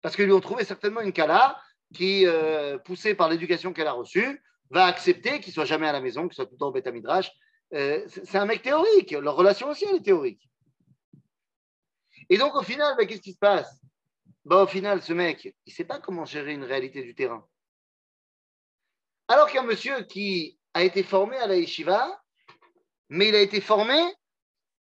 [0.00, 1.60] Parce qu'ils lui ont trouvé certainement une cala
[1.92, 6.00] qui, euh, poussée par l'éducation qu'elle a reçue, va accepter qu'il soit jamais à la
[6.00, 7.32] maison, qu'il soit tout le temps au Beth Midrash.
[7.74, 9.10] Euh, c'est un mec théorique.
[9.12, 10.48] Leur relation aussi, elle est théorique.
[12.28, 13.80] Et donc, au final, ben, qu'est-ce qui se passe?
[14.48, 17.46] Ben, Au final, ce mec, il ne sait pas comment gérer une réalité du terrain.
[19.28, 22.22] Alors qu'un monsieur qui a été formé à la yeshiva,
[23.10, 24.00] mais il a été formé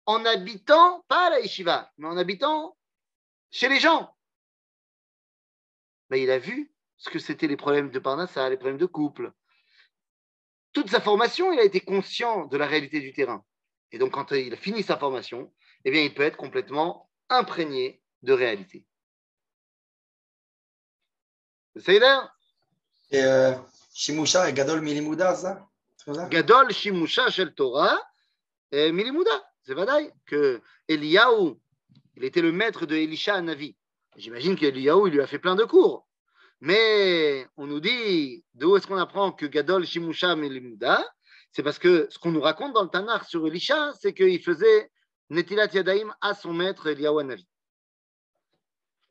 [0.06, 2.78] en habitant, pas à la yeshiva, mais en habitant
[3.50, 4.16] chez les gens.
[6.12, 9.32] Ben, il a vu ce que c'était les problèmes de Parnassa, les problèmes de couple.
[10.74, 13.44] Toute sa formation, il a été conscient de la réalité du terrain.
[13.92, 15.52] Et donc, quand il a fini sa formation,
[15.86, 18.86] eh bien, il peut être complètement imprégné de réalité.
[21.78, 22.00] C'est
[26.06, 26.28] comme ça?
[26.30, 28.00] Gadol Shimusha Shel Torah
[28.72, 29.44] et Milimuda.
[29.64, 31.56] C'est vrai que Eliyahu,
[32.16, 33.76] il était le maître de Elisha Navi.
[34.16, 36.08] J'imagine qu'Eliyahu, il lui a fait plein de cours.
[36.62, 41.06] Mais on nous dit, d'où est-ce qu'on apprend que Gadol Shimusha Milimuda?
[41.52, 44.92] C'est parce que ce qu'on nous raconte dans le Tanakh sur Elisha, c'est qu'il faisait
[45.30, 47.46] Netilat Yadaim à son maître Eliyahu Navi.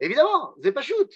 [0.01, 1.11] Évidemment, c'est pas shoot.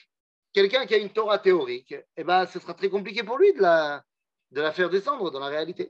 [0.58, 3.62] Quelqu'un qui a une Torah théorique, eh ben, ce sera très compliqué pour lui de
[3.62, 4.02] la,
[4.50, 5.88] de la faire descendre dans la réalité.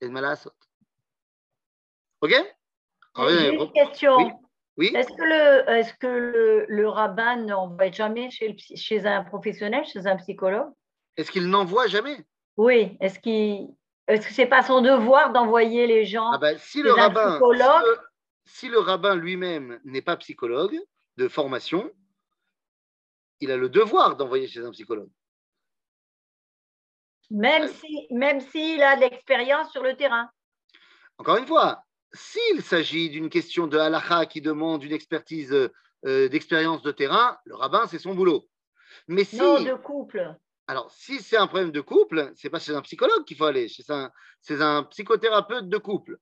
[0.00, 0.52] Et de malasot.
[2.22, 2.32] Ok?
[3.28, 4.16] J'ai une question.
[4.16, 4.30] Oui.
[4.78, 9.22] Oui Est-ce que, le, est que le, le rabbin n'envoie jamais chez, le chez un
[9.22, 10.72] professionnel, chez un psychologue?
[11.18, 12.24] Est-ce qu'il n'envoie jamais?
[12.56, 12.96] Oui.
[13.00, 13.68] Est-ce qu'il
[14.06, 17.26] est-ce que c'est pas son devoir d'envoyer les gens ah ben, si, chez un rabbin,
[17.26, 17.82] si, psychologue?
[17.84, 17.98] le,
[18.46, 20.78] si le rabbin lui-même n'est pas psychologue
[21.18, 21.90] de formation,
[23.44, 25.10] il a le devoir d'envoyer chez un psychologue.
[27.30, 30.30] même si même s'il a de l'expérience sur le terrain
[31.18, 31.82] Encore une fois,
[32.12, 37.54] s'il s'agit d'une question de halakha qui demande une expertise euh, d'expérience de terrain, le
[37.54, 38.48] rabbin, c'est son boulot.
[39.08, 40.34] Mais si, Non, de couple.
[40.66, 43.68] alors, si c'est un problème de couple, c'est pas chez un psychologue qu'il faut aller,
[43.68, 46.18] c'est un, c'est un psychothérapeute de couple.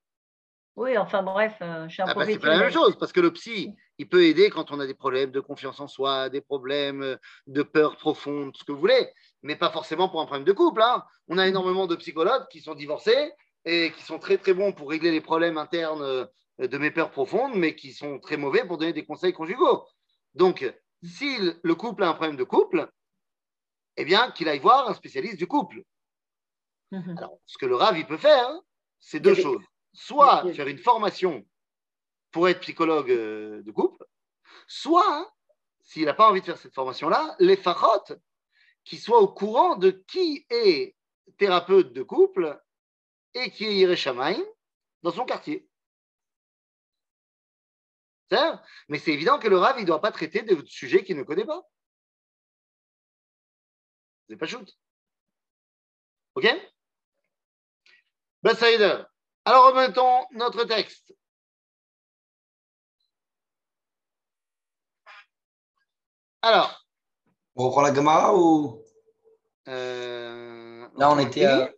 [0.77, 3.13] Oui, enfin bref, euh, je suis un Ah bah, c'est pas la même chose, parce
[3.13, 6.31] que le psy, il peut aider quand on a des problèmes de confiance en soi,
[6.31, 7.17] des problèmes euh,
[7.47, 9.09] de peur profonde, ce que vous voulez,
[9.43, 10.81] mais pas forcément pour un problème de couple.
[10.83, 11.05] hein.
[11.29, 13.33] On a énormément de psychologues qui sont divorcés
[13.67, 16.27] et qui sont très très bons pour régler les problèmes internes euh,
[16.59, 19.85] de mes peurs profondes, mais qui sont très mauvais pour donner des conseils conjugaux.
[20.35, 22.89] Donc, si le- le couple a un problème de couple,
[23.99, 25.83] eh bien, qu'il aille voir un spécialiste du couple.
[26.91, 27.17] Mhm.
[27.19, 28.51] Alors, ce que le RAV, il peut faire,
[29.01, 29.63] c'est deux choses.
[29.93, 31.47] Soit faire une formation
[32.31, 34.05] pour être psychologue euh, de couple,
[34.67, 35.35] soit,
[35.83, 38.15] s'il n'a pas envie de faire cette formation-là, les fachotes
[38.85, 40.97] qui soient au courant de qui est
[41.37, 42.61] thérapeute de couple
[43.35, 44.43] et qui est Yereshamaim
[45.03, 45.69] dans son quartier.
[48.89, 51.23] Mais c'est évident que le RAV, il ne doit pas traiter de sujets qu'il ne
[51.23, 51.63] connaît pas.
[54.29, 54.79] C'est pas shoot.
[56.35, 56.47] OK?
[58.43, 59.07] Ben.
[59.45, 61.13] Alors, remettons notre texte.
[66.43, 66.85] Alors,
[67.55, 68.83] On reprend la Gemara ou?
[69.69, 71.69] Euh, là on était euh,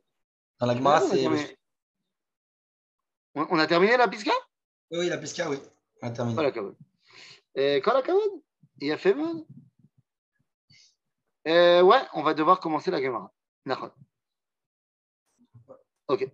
[0.58, 1.44] dans la Gemara c'est on a-
[3.34, 4.30] on on a terminé la pisca
[4.90, 5.58] oui, la Pisca oui
[6.00, 6.34] on a terminé.
[6.34, 6.74] Voilà, Kavod.
[7.58, 8.42] Euh, Kol HaKavod.
[8.80, 9.36] Il a fait mal?
[11.46, 13.32] Euh, ouais, on va devoir commencer la Gemara.
[13.66, 13.90] Nachon.
[16.08, 16.26] Ok.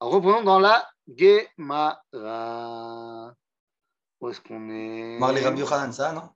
[0.00, 2.02] Alors, reprenons dans la Gemara.
[4.20, 6.30] Où est-ce qu'on est Marley Rabbi Yochanan ça non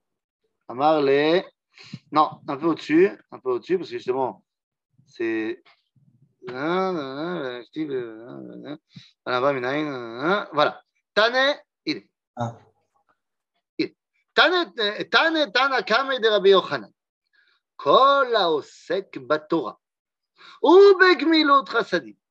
[0.68, 1.44] Amar les.
[2.12, 4.44] Non, un peu au-dessus, un peu au-dessus, parce que justement,
[5.06, 5.62] c'est.
[10.52, 10.82] Voilà.
[11.14, 11.56] Tane,
[11.86, 12.08] il.
[12.36, 12.58] Ah.
[13.78, 13.94] Il.
[14.34, 14.72] Tane,
[15.10, 16.92] Tane, Tana, Kame de Rabbi Yochanan.
[17.80, 19.72] כל העוסק בתורה
[20.62, 22.21] ובגמילות חסדים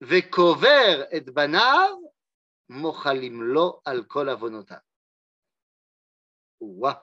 [0.00, 1.96] וקובר את בניו,
[2.68, 4.76] מוחלים לו על כל עוונותיו.
[6.60, 6.94] וואה.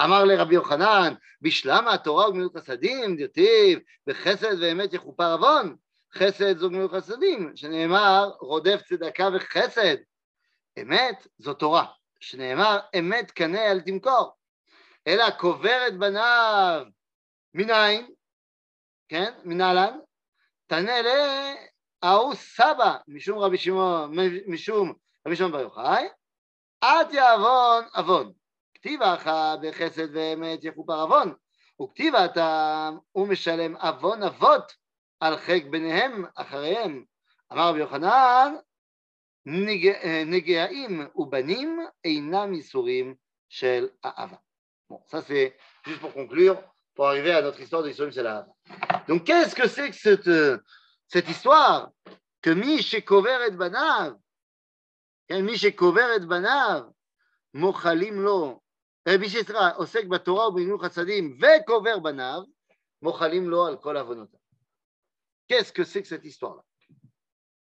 [0.00, 5.76] אמר לרבי יוחנן, בשלמה התורה וגמילות חסדים, דרטיב, בחסד ואמת יכופר עוון,
[6.14, 9.96] חסד זו גמילות חסדים, שנאמר רודף צדקה וחסד.
[10.82, 11.86] אמת זו תורה,
[12.20, 14.36] שנאמר אמת קנה אל תמכור,
[15.06, 16.86] אלא קובר את בניו
[17.54, 18.10] מנין,
[19.08, 19.98] כן, מנהלן,
[20.66, 21.02] תענה
[22.03, 24.15] להוא סבא, משום רבי שמעון,
[24.47, 24.93] משום
[25.27, 26.07] רבי שמעון בר יוחאי,
[26.81, 28.31] עד יעוון עוון.
[28.73, 31.33] כתיב אחא בחסד ואמת יכופר עוון,
[31.81, 34.73] וכתיב הטעם הוא משלם עוון אבות
[35.19, 37.03] על חק בניהם אחריהם.
[37.53, 38.55] אמר רבי יוחנן,
[39.45, 43.15] נג- נגעים ובנים אינם ייסורים
[43.49, 44.37] של האהבה.
[44.91, 45.55] Bon, ça c'est
[45.87, 46.57] juste pour conclure,
[46.95, 48.45] pour arriver à notre histoire de l'histoire de la
[49.07, 50.57] Donc qu'est-ce que c'est que cette, euh,
[51.09, 51.89] cette histoire
[52.41, 54.13] que Mi Shekover et Banav,
[55.27, 56.83] כן, מי שקובר את בניו,
[57.53, 58.61] מוחלים לו,
[59.07, 62.41] אה, מי שסליחה, עוסק בתורה ובגמילות חסדים וקובר בניו,
[63.01, 64.39] מוחלים לו על כל עוונותיו.
[65.47, 66.63] Qu'est-ce que c'est que cette histoire-là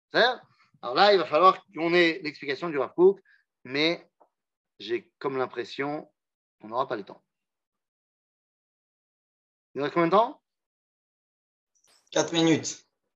[0.09, 0.41] C'est-à-dire
[0.81, 3.19] Alors là, il va falloir qu'on ait l'explication du Rav Kook,
[3.65, 4.09] mais
[4.79, 6.09] j'ai comme l'impression
[6.61, 7.23] qu'on n'aura pas le temps.
[9.73, 10.41] Il nous reste combien de temps
[12.11, 12.85] 4 minutes.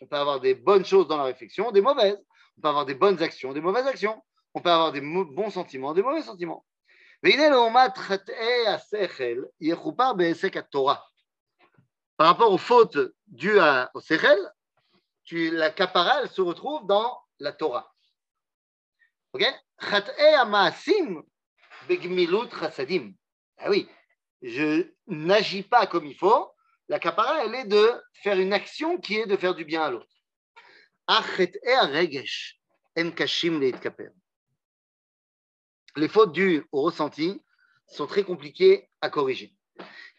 [0.00, 2.18] On peut avoir des bonnes choses dans la réflexion, des mauvaises.
[2.56, 4.22] On peut avoir des bonnes actions, des mauvaises actions.
[4.54, 6.64] On peut avoir des bons sentiments, des mauvais sentiments.
[12.16, 14.38] Par rapport aux fautes dues à, au Sechel,
[15.32, 17.92] la capara, se retrouve dans la Torah.
[19.32, 19.44] Ok?
[23.58, 23.88] Ah oui,
[24.42, 26.50] je n'agis pas comme il faut
[26.89, 29.89] La kapara, elle est de faire une action qui est de faire du bien à
[29.91, 30.15] l'autre.
[31.07, 32.59] אך חטאי הרגש
[32.97, 34.09] הם קשים להתכפר.
[35.97, 37.41] Les fautes dues au ressenti
[37.87, 39.53] sont très compliquées à corriger.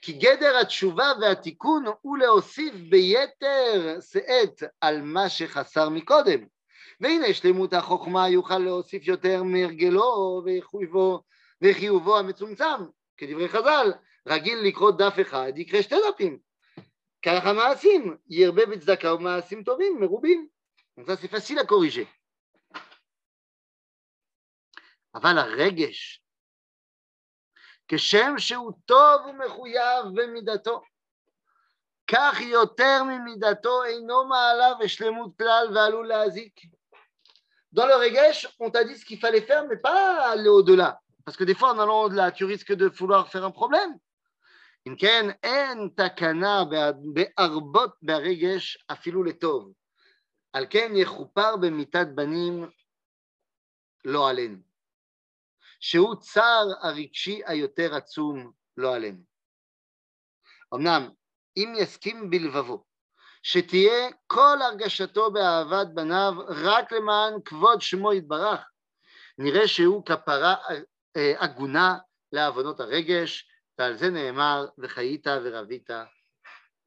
[0.02, 6.46] כי גדר התשובה והתיקון הוא להוסיף ביתר שאת על מה שחסר מקודם.
[7.00, 11.22] והנה שלמות החוכמה יוכל להוסיף יותר מהרגלו וחיובו,
[11.62, 12.84] וחיובו המצומצם,
[13.16, 13.92] כדברי חז"ל,
[14.28, 16.38] רגיל לקרוא דף אחד, יקרא שתי דפים.
[17.22, 20.48] כך המעשים, ירבה בצדקה ומעשים טובים, מרובים.
[20.96, 22.06] Donc ça, c'est facile à corriger.
[25.14, 26.22] אבל הרגש,
[27.88, 30.82] כשם שהוא טוב ומחויב במידתו,
[32.06, 36.60] כך יותר ממידתו אינו מעלה ושלמות כלל ועלול להזיק.
[37.72, 40.98] Dans le regesh, on t'a dit ce qu'il fallait faire, mais pas aller au-delà.
[41.24, 43.98] Parce que des fois, en allant au-delà, tu risques de vouloir faire un problème.
[44.87, 46.63] אם כן, אין תקנה
[47.13, 49.73] בהרבות ברגש אפילו לטוב.
[50.53, 52.69] על כן יכופר במיתת בנים
[54.05, 54.57] לא עלינו.
[55.79, 59.23] שהוא צער הרגשי היותר עצום לא עלינו.
[60.73, 61.09] אמנם,
[61.57, 62.85] אם יסכים בלבבו
[63.43, 68.59] שתהיה כל הרגשתו באהבת בניו רק למען כבוד שמו יתברך,
[69.37, 70.55] נראה שהוא כפרה
[71.17, 71.97] אה, הגונה
[72.31, 75.90] לעוונות הרגש, ועל זה נאמר, וחיית ורבית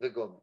[0.02, 0.40] וגומר.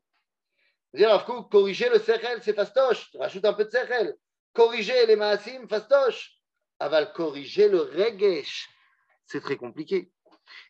[0.92, 4.16] זה הרב קוק, corriger le sechel, c'est fastoche, rajoute un peu de sechel.
[4.52, 6.40] Corriger les maasim, fastoche.
[6.80, 8.68] אבל corriger le regesh,
[9.26, 10.10] c'est très compliqué.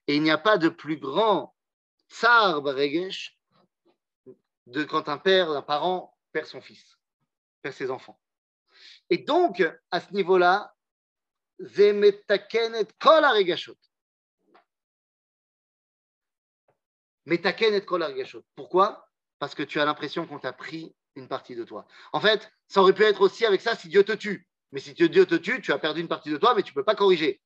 [0.08, 1.54] Et il n'y a pas de plus grand
[2.08, 3.38] tsar regesh
[4.66, 6.98] de quand un père, un parent perd son fils,
[7.62, 8.18] perd ses enfants.
[9.10, 10.72] Et donc, à ce niveau-là,
[11.58, 12.92] זה מתקן את
[17.31, 18.05] Metaken et Kol
[18.55, 19.07] Pourquoi?
[19.39, 21.87] Parce que tu as l'impression qu'on t'a pris une partie de toi.
[22.11, 24.49] En fait, ça aurait pu être aussi avec ça si Dieu te tue.
[24.73, 26.75] Mais si Dieu te tue, tu as perdu une partie de toi, mais tu ne
[26.75, 27.41] peux pas corriger.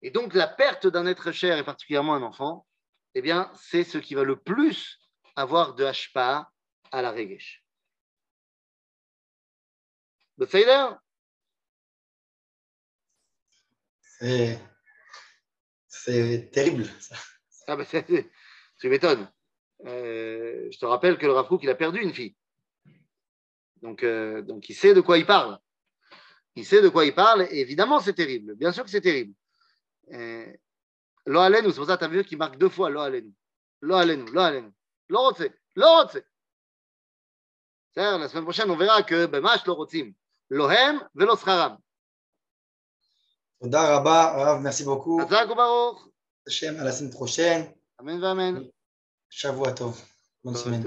[0.00, 2.66] Et donc, la perte d'un être cher, et particulièrement un enfant,
[3.14, 4.98] eh bien, c'est ce qui va le plus
[5.36, 6.50] avoir de hashpa
[6.92, 7.62] à la regesh.
[10.38, 10.46] Le
[15.86, 17.16] C'est terrible, ça.
[17.66, 18.30] Ah ben, c'est-
[18.78, 19.30] tu m'étonnes.
[19.86, 22.34] Euh, je te rappelle que le Rav Kook, il a perdu une fille.
[23.82, 25.58] Donc, euh, donc, il sait de quoi il parle.
[26.56, 28.54] Il sait de quoi il parle, et évidemment, c'est terrible.
[28.54, 29.34] Bien sûr que c'est terrible.
[30.12, 30.46] Euh,
[31.26, 33.32] Lo alenu, c'est pour ça que tu as vu qu'il marque deux fois Lo alenu.
[33.80, 34.70] Lo alenu, Lo alenu.
[35.08, 36.22] Lo rotse, Lo rotse.
[37.96, 40.12] La semaine prochaine, on verra que Bemash Lo rotzim.
[40.50, 41.78] Lohem velo scharam.
[44.60, 45.20] Merci beaucoup.
[46.46, 47.66] Hachem, à la semaine prochaine.
[47.98, 48.70] Amen, amen.
[49.30, 50.00] Shavua Tov.
[50.42, 50.84] Bonne semaine.